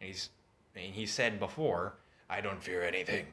[0.00, 0.30] And he's,
[0.74, 1.94] and he said before,
[2.28, 3.26] I don't fear anything.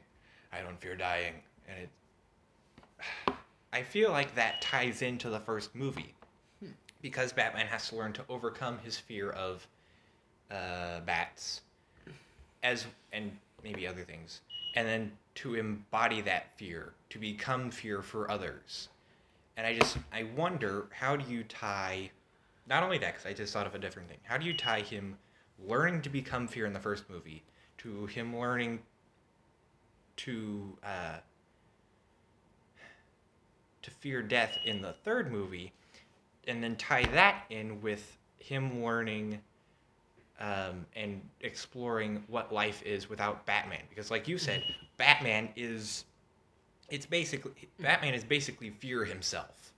[0.52, 1.34] I don't fear dying.
[1.68, 3.34] And it,
[3.72, 6.14] I feel like that ties into the first movie
[7.02, 9.66] because Batman has to learn to overcome his fear of
[10.50, 11.62] uh, bats,
[12.62, 14.40] as and maybe other things,
[14.74, 18.88] and then to embody that fear, to become fear for others.
[19.56, 22.10] And I just I wonder how do you tie,
[22.68, 24.18] not only that because I just thought of a different thing.
[24.24, 25.16] How do you tie him
[25.66, 27.42] learning to become fear in the first movie
[27.78, 28.80] to him learning
[30.16, 31.18] to uh,
[33.82, 35.72] to fear death in the third movie,
[36.48, 39.40] and then tie that in with him learning
[40.40, 43.82] um, and exploring what life is without Batman.
[43.88, 44.62] Because, like you said,
[44.96, 46.04] Batman is
[46.90, 49.72] it's basically Batman is basically fear himself.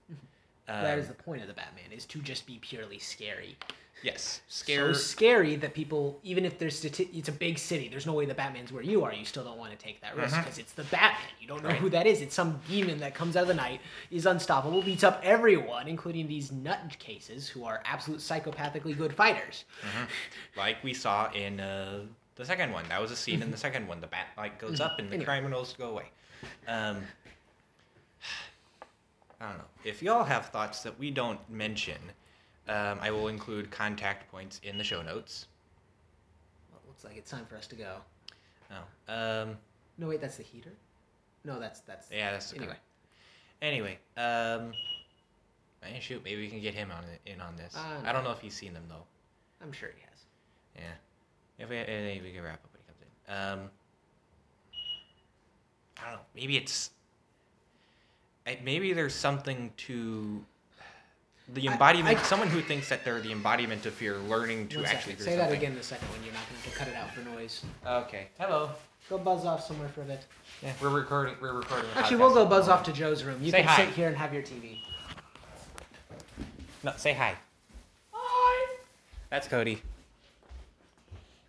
[0.67, 3.57] that Um, is the point of the Batman is to just be purely scary.
[4.03, 4.93] Yes, scare.
[4.93, 8.25] So scary that people, even if there's stati- it's a big city, there's no way
[8.25, 9.13] the Batman's where you are.
[9.13, 11.19] You still don't want to take that risk because it's the Batman.
[11.41, 11.77] You don't know Right.
[11.79, 12.21] who that is.
[12.21, 13.81] It's some demon that comes out of the night,
[14.11, 19.65] is unstoppable, beats up everyone, including these nut cases who are absolute psychopathically good fighters.
[20.55, 22.01] like we saw in uh,
[22.35, 22.85] the second one.
[22.89, 23.99] That was a scene in the second one.
[24.01, 25.25] The bat light goes up and the Anyway.
[25.25, 26.05] criminals go away.
[26.67, 27.03] Um,
[29.39, 29.63] I don't know.
[29.83, 31.97] If y'all have thoughts that we don't mention,
[32.67, 35.47] um, I will include contact points in the show notes.
[36.71, 37.97] Well, it looks like it's time for us to go.
[38.71, 39.57] Oh, um,
[39.97, 40.73] No, wait, that's the heater.
[41.43, 42.09] No, that's that's.
[42.11, 42.77] yeah, that's the Anyway,
[43.61, 44.73] Anyway, um,
[45.99, 47.75] shoot, maybe we can get him on in on this.
[47.75, 49.05] Uh, I don't know if he's seen them though.
[49.61, 50.25] I'm sure he has.
[50.75, 51.63] Yeah.
[51.63, 53.33] If we, if we can wrap up when he comes in.
[53.33, 53.69] Um,
[55.99, 56.25] I don't know.
[56.35, 56.91] Maybe it's.
[58.63, 60.45] Maybe there's something to
[61.53, 62.17] the embodiment.
[62.19, 65.15] I- someone who thinks that they're the embodiment of fear, learning to One actually second.
[65.17, 65.57] fear Say that something.
[65.59, 66.23] again the second one.
[66.23, 67.63] You're not going to cut it out for noise.
[67.85, 68.27] Okay.
[68.39, 68.71] Hello.
[69.09, 70.25] Go buzz off somewhere for a bit.
[70.61, 71.35] Yeah, we're recording.
[71.41, 71.89] We're recording.
[71.95, 73.41] Actually, we'll go buzz off to Joe's room.
[73.41, 73.85] You Say can hi.
[73.85, 74.79] sit here and have your TV.
[76.83, 77.35] No, say hi.
[78.11, 78.75] Hi.
[79.29, 79.81] That's Cody.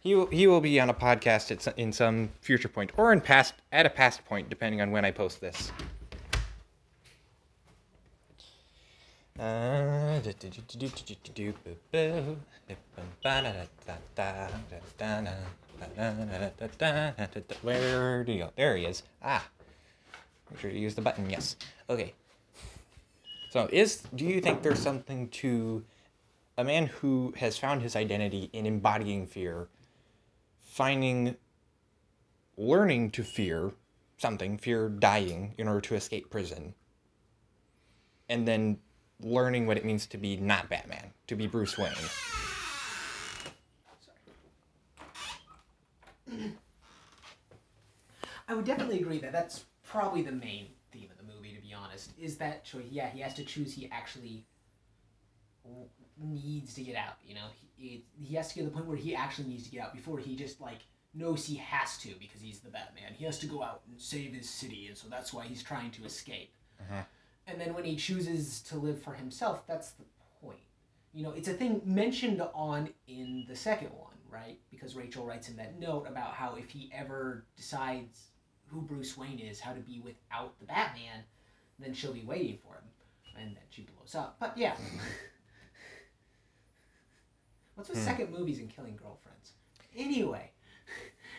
[0.00, 3.12] He will, he will be on a podcast at some, in some future point or
[3.12, 5.72] in past at a past point depending on when I post this.
[17.62, 18.50] Where do you go?
[18.56, 19.04] There he is.
[19.22, 19.46] Ah.
[20.50, 21.30] Make sure to use the button.
[21.30, 21.56] Yes.
[21.88, 22.14] Okay.
[23.50, 25.84] So, is do you think there's something to
[26.56, 29.68] a man who has found his identity in embodying fear,
[30.60, 31.36] finding,
[32.56, 33.72] learning to fear
[34.16, 36.74] something, fear dying in order to escape prison,
[38.28, 38.78] and then
[39.20, 41.92] learning what it means to be not Batman, to be Bruce Wayne?
[48.48, 51.54] I would definitely agree that that's probably the main theme of the movie.
[51.54, 52.86] To be honest, is that choice?
[52.90, 53.74] Yeah, he has to choose.
[53.74, 54.44] He actually
[56.18, 57.16] needs to get out.
[57.26, 59.70] You know, he he has to get to the point where he actually needs to
[59.70, 60.80] get out before he just like
[61.14, 63.12] knows he has to because he's the Batman.
[63.16, 65.90] He has to go out and save his city, and so that's why he's trying
[65.92, 66.52] to escape.
[66.82, 67.00] Mm-hmm.
[67.48, 70.04] And then when he chooses to live for himself, that's the
[70.42, 70.60] point.
[71.14, 74.60] You know, it's a thing mentioned on in the second one, right?
[74.70, 78.26] Because Rachel writes in that note about how if he ever decides
[78.66, 81.24] who Bruce Wayne is, how to be without the Batman,
[81.78, 82.84] then she'll be waiting for him.
[83.40, 84.36] And then she blows up.
[84.38, 84.74] But yeah.
[87.74, 88.04] What's with Hmm.
[88.04, 89.52] second movies and killing girlfriends?
[89.96, 90.50] Anyway.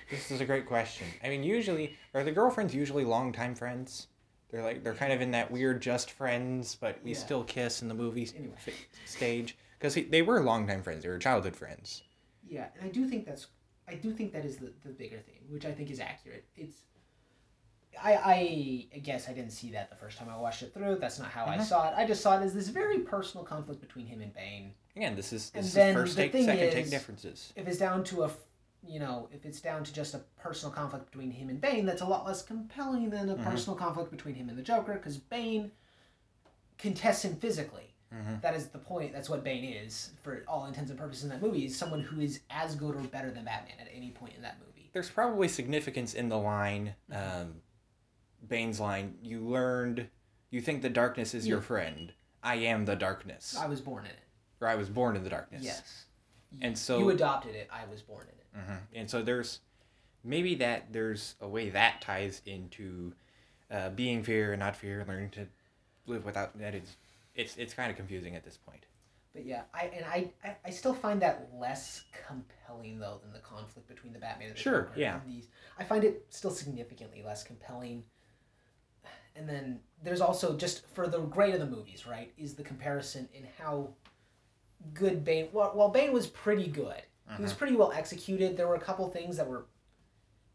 [0.10, 1.06] This is a great question.
[1.24, 4.08] I mean, usually, are the girlfriends usually longtime friends?
[4.50, 7.18] They're like they're kind of in that weird just friends, but we Yeah.
[7.18, 8.56] still kiss in the movie Anyway.
[9.06, 11.04] stage because they were longtime friends.
[11.04, 12.04] They were childhood friends.
[12.48, 13.48] Yeah, and I do think that's
[13.88, 16.46] I do think that is the, the bigger thing, which I think is accurate.
[16.56, 16.84] It's
[18.02, 20.98] I I guess I didn't see that the first time I watched it through.
[21.00, 21.64] That's not how I Mhm.
[21.64, 21.94] saw it.
[21.98, 24.74] I just saw it as this very personal conflict between him and Bane.
[24.96, 27.54] Again, this is And this is then first the take, second take differences.
[27.56, 28.32] If it's down to a
[28.88, 32.02] you know, if it's down to just a personal conflict between him and Bane, that's
[32.02, 33.44] a lot less compelling than a Mhm.
[33.44, 35.72] personal conflict between him and the Joker, because Bane
[36.78, 37.94] contests him physically.
[38.14, 38.42] Mhm.
[38.42, 39.14] That is the point.
[39.14, 41.66] That's what Bane is for all intents and purposes in that movie.
[41.66, 44.58] Is someone who is as good or better than Batman at any point in that
[44.60, 44.90] movie.
[44.94, 47.62] There's probably significance in the line, um,
[48.48, 49.20] Bane's line.
[49.22, 50.10] You learned,
[50.50, 52.14] you think the darkness is your friend.
[52.42, 54.18] I am the darkness, I was born in it.
[54.62, 55.62] or I was born in the darkness.
[55.62, 56.06] Yes.
[56.62, 57.68] And so- you adopted it.
[57.72, 58.39] I was born in it.
[58.60, 59.60] Hmm And so there's
[60.24, 63.14] maybe that there's a way that ties into
[63.72, 65.48] uh, being fear and not fear, learning to
[66.08, 66.76] live without that.
[66.76, 66.98] Is
[67.36, 68.86] it's it's kind of confusing at this point.
[69.34, 73.40] But yeah, I and I, I I still find that less compelling though than the
[73.40, 75.00] conflict between the Batman and the Sure, Joker.
[75.00, 75.20] yeah.
[75.26, 78.04] These I find it still significantly less compelling.
[79.36, 82.34] And then there's also just for the grade of the movies, right?
[82.38, 83.90] Is the comparison in how
[84.94, 85.50] good Bane.
[85.54, 87.02] Well, well Bane was pretty good.
[87.38, 88.58] He was pretty well executed.
[88.58, 89.66] There were a couple things that were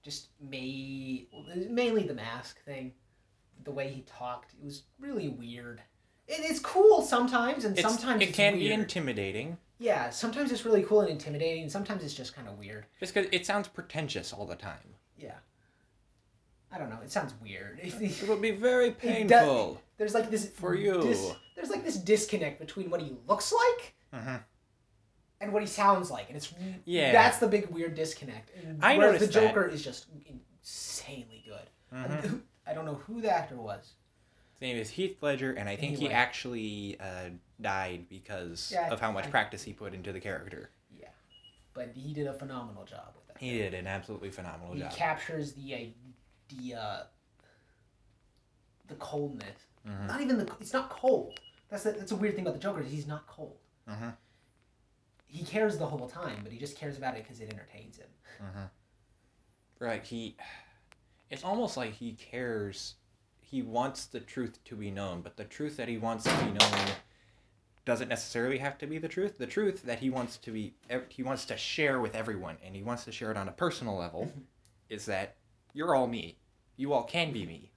[0.03, 1.29] just made
[1.71, 2.93] mainly the mask thing,
[3.63, 4.53] the way he talked.
[4.55, 5.81] It was really weird.
[6.27, 10.65] It, it's cool sometimes, and It's, sometimes it it's can be intimidating Yeah, sometimes it's
[10.65, 12.87] really cool and intimidating, and sometimes it's just kind of weird.
[13.01, 14.95] just because it sounds pretentious all the time.
[15.19, 15.35] Yeah.
[16.73, 16.99] I don't know.
[17.05, 17.79] It sounds weird.
[17.85, 19.29] It'll be very painful.
[19.29, 21.01] does- there's like this For you.
[21.03, 24.43] dis- there's like this disconnect between what he looks like Mhm.
[25.45, 26.53] And what he sounds like, and it's
[26.85, 27.13] Yeah.
[27.13, 28.51] that's the big weird disconnect.
[28.57, 29.49] And I whereas the noticed that.
[29.49, 31.69] Joker is just insanely good.
[31.97, 32.43] Mhm.
[32.67, 33.93] I don't know who the actor was.
[34.55, 37.31] His name is Heath Ledger, and I think he actually uh,
[37.61, 40.71] died because Yeah, of how much I- practice he put into the character.
[40.99, 41.09] Yeah,
[41.75, 43.39] but he did a phenomenal job with that.
[43.39, 44.91] He did an absolutely phenomenal he job.
[44.93, 45.75] He captures the
[46.51, 47.09] idea,
[48.89, 49.59] the coldness.
[49.87, 50.07] Mhm.
[50.07, 50.51] Not even the.
[50.61, 51.39] It's not cold.
[51.69, 52.81] That's the, that's a weird thing about the Joker.
[52.81, 53.59] Is he's not cold.
[53.89, 54.17] Mhm.
[55.35, 58.07] He cares the whole time, but he just cares about it because it entertains him.
[58.41, 59.85] Mm-hmm.
[59.85, 60.37] Right, he.
[61.29, 62.95] It's almost like he cares.
[63.41, 66.53] He wants the truth to be known, but the truth that he wants to be
[66.53, 66.87] known
[67.85, 69.37] doesn't necessarily have to be the truth.
[69.37, 70.77] The truth that he wants to be,
[71.09, 73.97] he wants to share with everyone, and he wants to share it on a personal
[73.97, 74.33] level,
[74.89, 75.35] is that
[75.73, 76.39] you're all me.
[76.77, 77.73] You all can be me.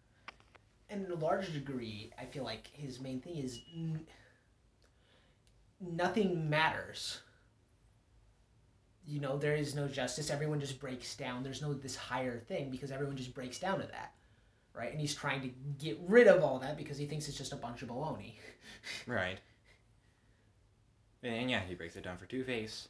[0.91, 4.05] And in a large degree, I feel like his main thing is n-
[5.81, 7.21] nothing matters.
[9.09, 10.29] You know, there is no justice.
[10.29, 11.41] Everyone just breaks down.
[11.41, 14.11] There's no this higher thing because everyone just breaks down to that,
[14.73, 14.91] right?
[14.91, 17.55] And he's trying to get rid of all that because he thinks it's just a
[17.55, 18.33] bunch of baloney.
[19.07, 19.39] Right.
[21.23, 22.89] And yeah, he breaks it down for Two Face.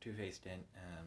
[0.00, 0.66] Two Face didn't.
[0.76, 1.06] Um,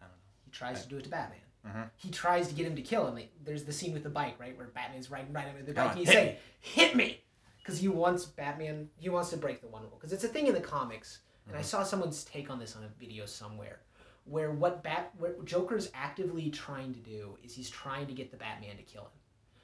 [0.00, 0.16] I don't know.
[0.44, 1.38] He tries to do it to Batman.
[1.66, 1.90] Mhm.
[1.96, 3.22] He tries to get him to kill him.
[3.44, 5.92] There's the scene with the bike, right, where Batman's riding right under the Come bike,
[5.92, 7.22] on, and he's saying, "Hit me,"
[7.58, 8.90] because he wants Batman.
[8.98, 11.20] He wants to break the one rule because it's a thing in the comics.
[11.46, 11.66] And I mm-hmm.
[11.66, 13.80] saw someone's take on this on a video somewhere,
[14.24, 18.36] where what Bat, what Joker's actively trying to do is he's trying to get the
[18.36, 19.20] Batman to kill him,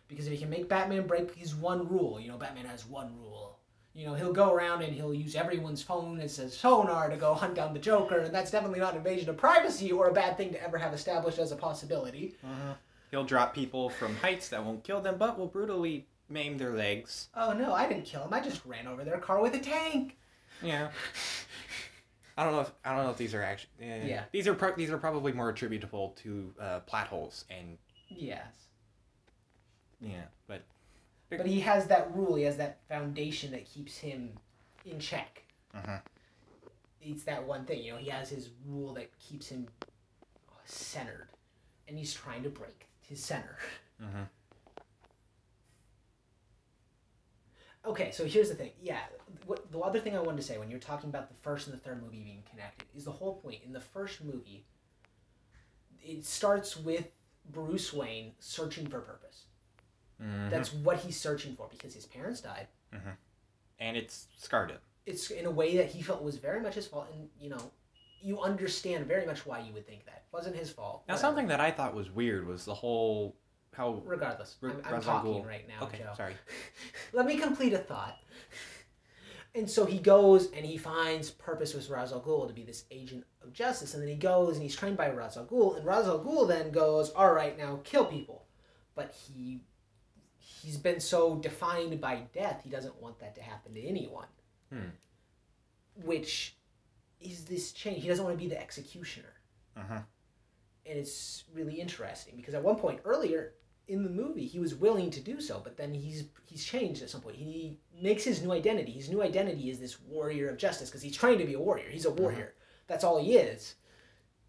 [0.09, 3.17] because if he can make Batman break his one rule, you know, Batman has one
[3.19, 3.59] rule.
[3.95, 7.35] You know, he'll go around and he'll use everyone's phone as a sonar to go
[7.35, 10.53] hunt down the Joker, and that's definitely not invasion of privacy or a bad thing
[10.53, 12.37] to ever have established as a possibility.
[12.47, 12.73] Mm-hmm.
[13.11, 17.29] He'll drop people from heights that won't kill them, but will brutally maim their legs.
[17.35, 18.35] Oh no, I didn't kill him.
[18.35, 20.17] I just ran over their car with a tank.
[20.63, 20.91] Yeah.
[22.39, 23.71] I don't know if I don't know if these are actually.
[23.81, 24.23] Yeah.
[24.33, 27.77] These are pro- these are probably more attributable to uh, plot holes and
[28.09, 28.47] Yes.
[30.01, 30.63] yeah, but
[31.29, 34.31] But he has that rule, he has that foundation that keeps him
[34.87, 35.43] in check.
[35.75, 36.01] Mhm.
[37.03, 39.69] It's that one thing, you know, he has his rule that keeps him
[40.65, 41.29] centered.
[41.89, 43.59] And he's trying to break his center.
[44.01, 44.29] Mhm.
[47.87, 48.71] Okay, so here's the thing.
[48.83, 48.99] Yeah,
[49.47, 51.75] what, the other thing I wanted to say when you're talking about the first and
[51.77, 53.61] the third movie being connected is the whole point.
[53.65, 54.65] In the first movie,
[56.03, 57.09] it starts with
[57.51, 59.45] Bruce Wayne searching for purpose.
[60.21, 60.51] Mhm.
[60.51, 62.69] That's what he's searching for because his parents died.
[63.81, 64.81] and it's scarred him.
[65.07, 67.71] It's in a way that he felt was very much his fault, and you know,
[68.21, 71.05] you understand very much why you would think that it wasn't his fault.
[71.07, 71.21] Now, whatever.
[71.21, 73.37] something that I thought was weird was the whole
[73.75, 74.03] how.
[74.05, 76.13] Regardless, Ra- I'm, I'm talking right now, Okay, Joe.
[76.17, 76.35] sorry.
[77.13, 78.19] Let me complete a thought.
[79.55, 82.85] And so he goes and he finds purpose with Ra's al Ghul to be this
[82.91, 85.87] agent of justice, and then he goes and he's trained by Ra's al Ghul, and
[85.87, 88.47] Ra's al Ghul then goes, "All right, now kill people,"
[88.95, 89.63] but he
[90.39, 94.27] he's been so defined by death, he doesn't want that to happen to anyone.
[94.73, 94.91] Hmm.
[96.05, 96.57] Which
[97.21, 98.03] is this change?
[98.03, 99.33] He doesn't want to be the executioner.
[99.77, 100.01] Uh-huh.
[100.87, 103.53] and it's really interesting because at one point earlier
[103.89, 107.11] in the movie he was willing to do so but then he's he's changed at
[107.11, 107.37] some point.
[107.37, 108.93] He makes his new identity.
[108.93, 111.89] His new identity is this warrior of justice because he's trying to be a warrior.
[111.91, 112.55] He's a warrior.
[112.87, 113.75] That's all he is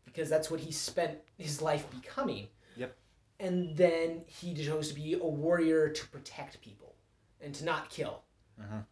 [0.05, 2.47] because that's what he spent his life becoming.
[2.77, 2.95] Yep.
[3.39, 6.95] and then he chose to be a warrior to protect people
[7.41, 8.23] and to not kill.
[8.61, 8.85] Mhm.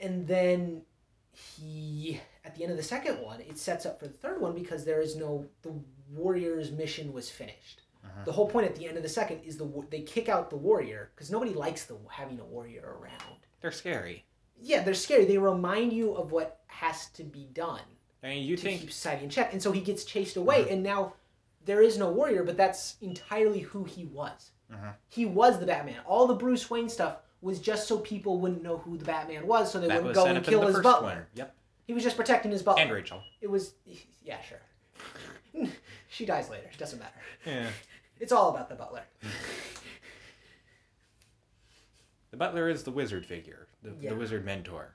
[0.00, 0.82] and then
[1.32, 4.54] he at the end of the second one it sets up for the third one
[4.54, 5.72] because there is no the
[6.10, 7.81] warrior's mission was finished
[8.14, 8.24] Uh-huh.
[8.24, 10.56] the whole point at the end of the second is the they kick out the
[10.56, 14.24] warrior because nobody likes the having a warrior around They're scary.
[14.60, 17.80] yeah they're scary they remind you of what has to be done
[18.22, 20.68] I mean, you to think keep society in check and so he gets chased away
[20.70, 21.14] and now
[21.64, 24.94] there is no warrior but that's entirely who he was Mhm.
[25.08, 28.78] he was the batman all the bruce wayne stuff was just so people wouldn't know
[28.78, 31.26] who the batman was so they that wouldn't go and kill his butler one.
[31.34, 31.54] Yep.
[31.86, 33.22] he was just protecting his butler And Rachel.
[33.40, 33.74] it was
[34.24, 34.62] yeah sure
[36.08, 37.68] she dies later it doesn't matter Yeah.
[38.22, 39.02] it's all about the butler
[42.30, 44.10] The butler is the wizard figure, the, Yeah.
[44.10, 44.94] the wizard mentor.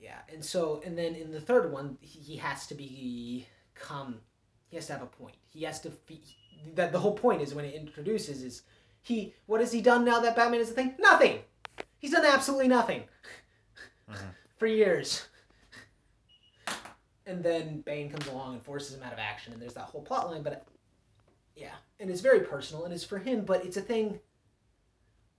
[0.00, 4.20] Yeah, and so and then in the third one, he, has to become.
[4.70, 5.36] He has to have a point.
[5.50, 5.90] He has to.
[5.90, 6.22] Fe-
[6.74, 8.62] that the whole point is when it introduces is
[9.02, 9.34] he.
[9.44, 10.94] What has he done now that Batman is a thing?
[10.98, 11.40] Nothing.
[11.98, 13.02] He's done absolutely nothing
[14.10, 14.16] Mhm.
[14.56, 15.28] for years.
[17.26, 20.02] And then Bane comes along and forces him out of action, and there's that whole
[20.02, 20.42] plot line.
[20.42, 20.66] But
[21.56, 24.18] yeah, and it's very personal, and it's for him, but it's a thing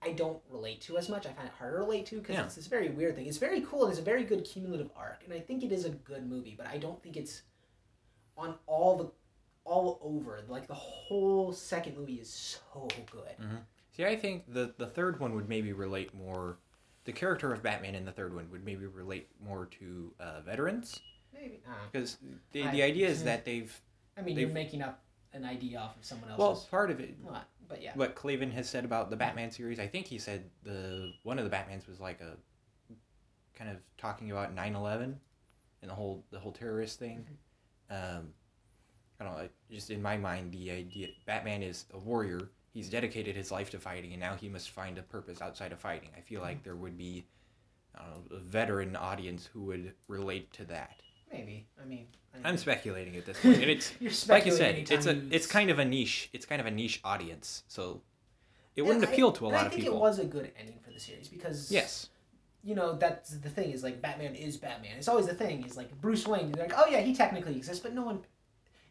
[0.01, 1.25] I don't relate to as much.
[1.25, 2.45] I find it harder to relate to because Yeah.
[2.45, 3.25] it's this very weird thing.
[3.27, 5.85] It's very cool and it's a very good cumulative arc, and I think it is
[5.85, 6.55] a good movie.
[6.57, 7.43] But I don't think it's
[8.37, 9.11] on all the
[9.65, 10.43] all over.
[10.49, 13.35] Like the whole second movie is so good.
[13.95, 16.57] See, I think the the third one would maybe relate more.
[17.05, 20.99] The character of Batman in the third one would maybe relate more to uh, veterans
[21.33, 21.61] Maybe.
[21.67, 22.17] Uh, because
[22.53, 23.81] the, I- the idea is that they've
[24.17, 25.01] I mean, you're making up
[25.33, 26.39] an idea off of someone else's.
[26.39, 27.15] well part of it.
[27.21, 27.91] Well, but yeah.
[27.95, 31.49] What Klavan has said about the Batman series, I think he said the one of
[31.49, 32.37] the Batmans was like a
[33.55, 35.15] kind of talking about 9-11
[35.81, 37.25] and the whole the whole terrorist thing.
[37.89, 38.29] Um,
[39.19, 39.49] I don't know.
[39.71, 42.49] Just in my mind, the idea Batman is a warrior.
[42.73, 45.79] He's dedicated his life to fighting, and now he must find a purpose outside of
[45.79, 46.09] fighting.
[46.17, 47.25] I feel like there would be,
[47.95, 51.01] I don't know, a veteran audience who would relate to that.
[51.33, 51.65] Maybe.
[51.81, 52.07] I mean.
[52.43, 55.45] I I'm speculating at this point, and it's You're like you said, it's a it's
[55.47, 56.29] kind of a niche.
[56.33, 58.01] It's kind of a niche audience, so
[58.75, 60.79] it wouldn't I- appeal to a lot I of think it was a good ending
[60.83, 62.09] for the series because Yes.
[62.63, 64.97] you know that's the thing is like Batman is Batman.
[64.97, 66.51] It's always the thing is like Bruce Wayne.
[66.51, 68.19] They're like, oh yeah, he technically exists, but no one.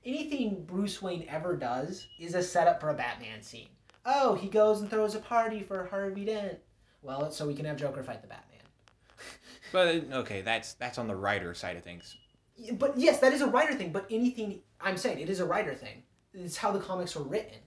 [0.04, 3.68] Anything Bruce Wayne ever does is a setup for a Batman scene.
[4.04, 6.58] Oh, he goes and throws a party for Harvey Dent.
[7.02, 8.48] Well, it's so we can have Joker fight the Batman.
[9.72, 12.16] But okay, that's that's on the writer side of things.
[12.74, 13.92] But yes, that is a writer thing.
[13.92, 16.02] But anything I'm saying, it is a writer thing.
[16.34, 17.58] It's how the comics were written,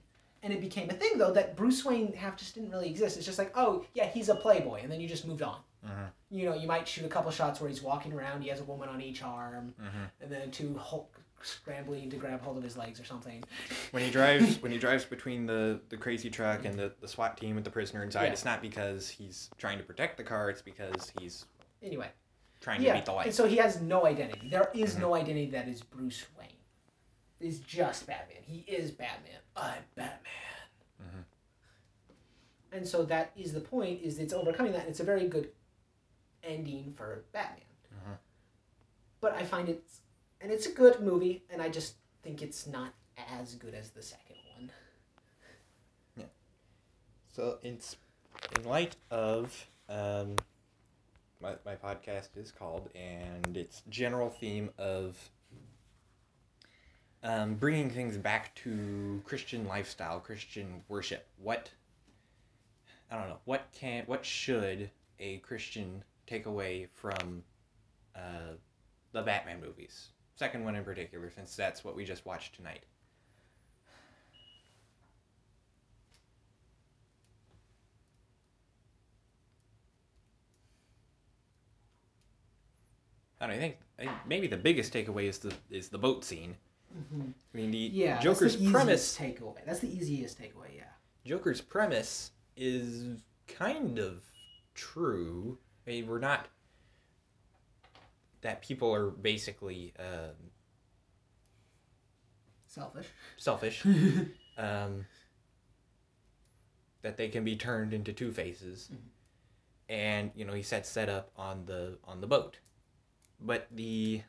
[0.42, 3.16] and it became a thing though that Bruce Wayne half just didn't really exist.
[3.16, 5.60] It's just like, oh yeah, he's a playboy, and then you just moved on.
[5.86, 6.10] Mhm.
[6.30, 8.64] You know, you might shoot a couple shots where he's walking around, he has a
[8.64, 10.10] woman on each arm, Mhm.
[10.20, 13.44] and then two Hulk scrambling to grab hold of his legs or something.
[13.92, 17.36] When he drives when he drives between the the crazy truck and the the SWAT
[17.36, 18.32] team with the prisoner inside, Yeah.
[18.32, 20.50] it's not because he's trying to protect the car.
[20.50, 21.44] It's because he's
[21.82, 22.08] Anyway,
[22.60, 23.26] trying to yeah, beat the light.
[23.26, 24.48] and so he has no identity.
[24.50, 26.48] There is no identity that is Bruce Wayne.
[27.38, 28.42] Is just Batman.
[28.46, 29.40] He is Batman.
[29.56, 30.20] I'm Batman.
[31.02, 31.24] Mhm.
[32.72, 34.02] And so that is the point.
[34.02, 34.80] Is it's overcoming that.
[34.82, 35.50] And it's a very good
[36.42, 37.64] ending for Batman.
[37.94, 38.16] Mhm.
[39.20, 40.00] But I find it's
[40.40, 44.02] and it's a good movie, and I just think it's not as good as the
[44.02, 44.70] second one.
[46.16, 46.24] Yeah.
[47.32, 47.96] So it's
[48.56, 50.36] in light of um,
[51.46, 55.30] my my podcast is called and its general theme of
[57.22, 61.26] um, bringing things back to Christian lifestyle, Christian worship.
[61.38, 61.70] What
[63.10, 63.38] I don't know.
[63.44, 64.90] What can what should
[65.20, 67.42] a Christian take away from
[68.14, 68.54] uh,
[69.12, 70.08] the Batman movies?
[70.34, 72.84] Second one in particular, since that's what we just watched tonight.
[83.46, 85.98] I don't know, I think, I think maybe the biggest takeaway is the is the
[85.98, 86.56] boat scene.
[86.92, 89.64] I mean, the Yeah, Joker's the premise takeaway.
[89.64, 90.76] That's the easiest takeaway.
[90.76, 90.84] Yeah.
[91.24, 94.22] Joker's premise is kind of
[94.74, 95.58] true.
[95.86, 96.48] I mean, we're not
[98.40, 100.50] that people are basically um,
[102.66, 103.06] Selfish.
[103.36, 103.84] selfish.
[104.58, 105.06] um,
[107.02, 108.90] that they can be turned into two faces,
[109.88, 112.58] and you know he sets that up on the on the boat.
[113.40, 114.22] But the,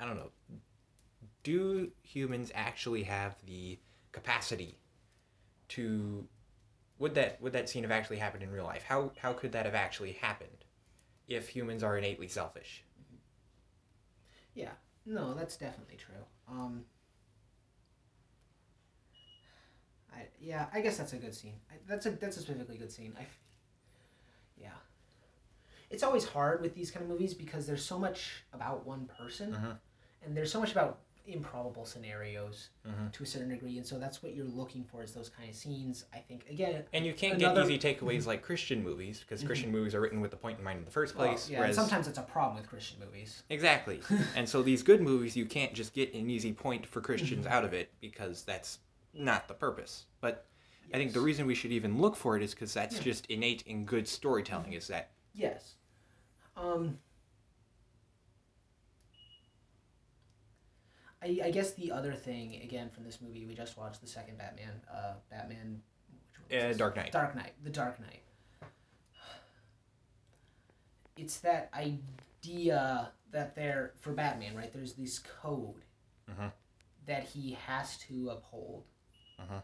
[0.00, 0.30] I don't know.
[1.42, 3.78] Do humans actually have the
[4.12, 4.78] capacity
[5.68, 6.26] to
[6.98, 8.82] would that would that scene have actually happened in real life?
[8.82, 10.64] How how could that have actually happened
[11.28, 12.84] if humans are innately selfish?
[14.54, 14.72] Yeah.
[15.04, 16.24] No, that's definitely true.
[16.48, 16.84] Um.
[20.12, 21.60] I yeah, I guess that's a good scene.
[21.70, 23.12] I, that's a that's a specifically good scene.
[23.18, 23.26] I.
[24.58, 24.70] Yeah.
[25.90, 29.52] It's always hard with these kind of movies because there's so much about one person,
[29.52, 29.78] Mhm.
[30.22, 33.12] and there's so much about improbable scenarios Mhm.
[33.12, 35.56] to a certain degree, and so that's what you're looking for is those kind of
[35.56, 36.04] scenes.
[36.12, 39.72] I think again, And you can't Another- get easy takeaways like Christian movies because Christian
[39.72, 41.48] movies are written with the point in mind in the first well, place.
[41.50, 43.42] yeah, and whereas sometimes it's a problem with Christian movies.
[43.50, 44.00] exactly,
[44.36, 47.54] and so these good movies you can't just get an easy point for Christians Mm-hmm.
[47.54, 48.78] out of it because that's
[49.12, 50.06] not the purpose.
[50.20, 50.46] But
[50.94, 53.02] I think the reason we should even look for it is because that's Yeah.
[53.02, 54.74] just innate in good storytelling.
[54.74, 55.74] Is that Yes.
[56.56, 56.98] Um,
[61.22, 64.38] I, I guess the other thing, again, from this movie, we just watched the second
[64.38, 65.82] Batman, uh, Batman,
[66.50, 66.72] Uh.
[66.72, 67.12] Dark Knight.
[67.12, 68.22] Dark Knight, The Dark Knight.
[71.16, 75.82] It's that idea that there, for Batman, right, there's this code
[76.30, 76.52] Mhm.
[77.06, 78.84] that he has to uphold
[79.40, 79.62] Mhm.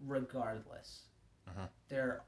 [0.00, 1.06] regardless.
[1.48, 1.68] Mhm.
[1.88, 2.22] There isn't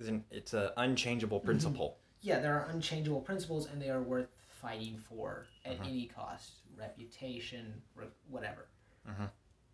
[0.00, 1.98] it's an unchangeable principle?
[2.22, 4.28] yeah, there are unchangeable principles, and they are worth
[4.60, 5.86] fighting for at Mhm.
[5.86, 6.54] any cost.
[6.76, 8.66] Reputation, re- whatever.
[9.08, 9.30] Mhm.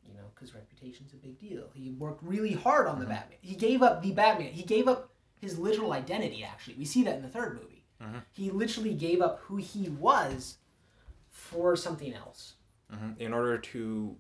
[0.06, 1.70] You know, because reputation's a big deal.
[1.74, 3.06] He worked really hard on the.
[3.06, 3.38] Batman.
[3.40, 4.52] He gave up the Batman.
[4.52, 6.44] He gave up his literal identity.
[6.44, 7.84] Actually, we see that in the third movie.
[8.32, 10.58] He literally gave up who he was
[11.30, 12.56] for something else.
[13.18, 14.18] In order to,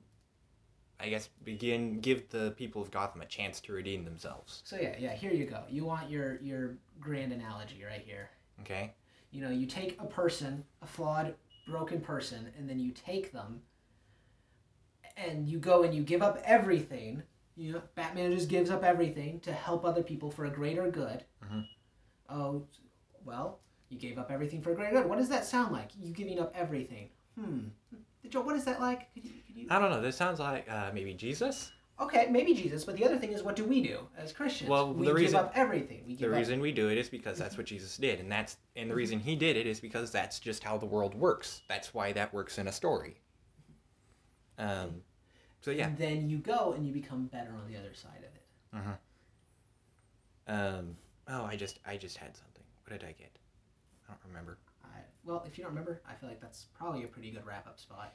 [1.02, 4.62] I guess, begin give the people of Gotham a chance to redeem themselves.
[4.64, 5.12] So yeah, yeah.
[5.14, 5.64] Here you go.
[5.68, 8.30] You want your your grand analogy right here.
[8.60, 8.94] Okay.
[9.32, 11.34] You know, you take a person, a flawed,
[11.66, 13.62] broken person, and then you take them
[15.16, 17.22] and you go and you give up everything.
[17.56, 21.24] You know, Batman just gives up everything to help other people for a greater good.
[21.44, 21.66] Mhm.
[22.28, 22.66] Oh,
[23.24, 25.06] well, you gave up everything for a greater good.
[25.08, 25.90] What does that sound like?
[25.98, 27.10] You giving up everything?
[27.34, 27.68] Hmm.
[28.28, 29.12] Joe, what is that like?
[29.14, 29.70] Could you, could.
[29.70, 30.00] I don't know.
[30.00, 31.72] This sounds like uh, maybe Jesus.
[32.00, 34.68] Okay, maybe Jesus, but the other thing is, what do we do as Christians?
[34.68, 36.02] Well, we the reason- give up everything.
[36.06, 38.32] We The give up reason we do it is because that's what Jesus did, and
[38.32, 41.62] that's and the reason he did it is because that's just how the world works.
[41.68, 43.20] That's why that works in a story.
[44.58, 45.02] Um,
[45.60, 45.86] so yeah.
[45.86, 48.44] And then you go and you become better on the other side of it.
[48.74, 48.96] Uh huh.
[50.48, 50.96] Um,
[51.28, 52.64] oh, I just I just had something.
[52.84, 53.30] What did I get?
[54.08, 54.58] I don't remember.
[54.84, 54.88] I,
[55.24, 57.78] well, if you don't remember, I feel like that's probably a pretty good wrap up
[57.78, 58.14] spot.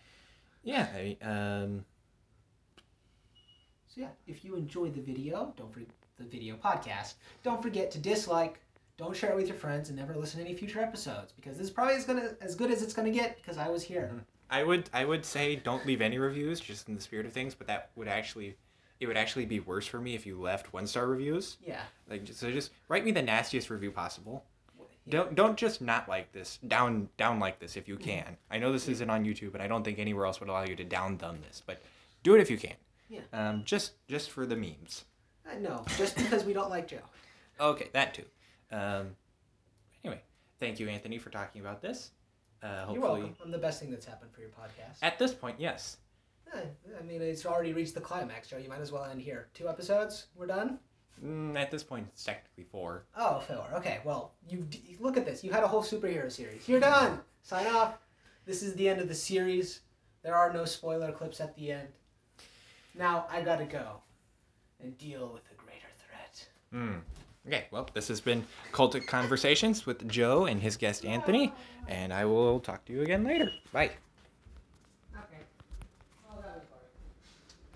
[0.68, 0.88] Yeah.
[0.94, 1.86] I, um.
[3.88, 5.88] So yeah, if you enjoyed the video, don't forget
[6.18, 7.14] the video podcast.
[7.42, 8.60] Don't forget to dislike.
[8.98, 11.68] Don't share it with your friends, and never listen to any future episodes because this
[11.68, 14.12] is probably as gonna as good as it's gonna get because I was here.
[14.50, 17.56] I would I would say don't leave any reviews, just in the spirit of things.
[17.56, 18.58] But that would actually,
[19.00, 21.58] it would actually be worse for me if you left one star reviews.
[21.66, 21.84] Yeah.
[22.10, 24.44] Like so, just write me the nastiest review possible.
[25.10, 26.58] Don't don't just not like this.
[26.68, 28.38] Down down like this if you can.
[28.52, 30.76] I know this isn't on YouTube, but I don't think anywhere else would allow you
[30.76, 31.62] to down thumb this.
[31.66, 31.82] But
[32.24, 32.76] do it if you can.
[33.10, 33.22] Yeah.
[33.32, 35.06] Um, just just for the memes.
[35.50, 36.98] I know, just because we don't like Joe.
[37.60, 38.26] Okay, that too.
[38.70, 39.16] Um,
[40.04, 40.22] anyway,
[40.60, 42.12] thank you, Anthony, for talking about this.
[42.62, 43.36] Uh, hopefully, You're welcome.
[43.46, 44.98] I'm the best thing that's happened for your podcast.
[45.02, 45.98] at this point, yes.
[46.54, 46.60] Eh,
[47.00, 48.58] I mean, it's already reached the climax, Joe.
[48.58, 49.48] You might as well end here.
[49.54, 50.80] Two episodes, we're done.
[51.24, 53.06] Mm, at this point, it's technically four.
[53.16, 53.66] Oh, four.
[53.76, 55.44] Okay, well, you d- look at this.
[55.44, 56.68] You had a whole superhero series.
[56.70, 57.20] You're done.
[57.42, 57.98] Sign off.
[58.46, 59.82] This is the end of the series.
[60.24, 61.88] There are no spoiler clips at the end.
[62.96, 64.02] Now I gotta go
[64.82, 66.48] and deal with a greater threat.
[66.74, 67.02] Mm.
[67.48, 71.54] Okay, well, this has been Cultic Conversations with Joe and his guest Anthony,
[71.88, 73.50] and I will talk to you again later.
[73.72, 73.92] Bye.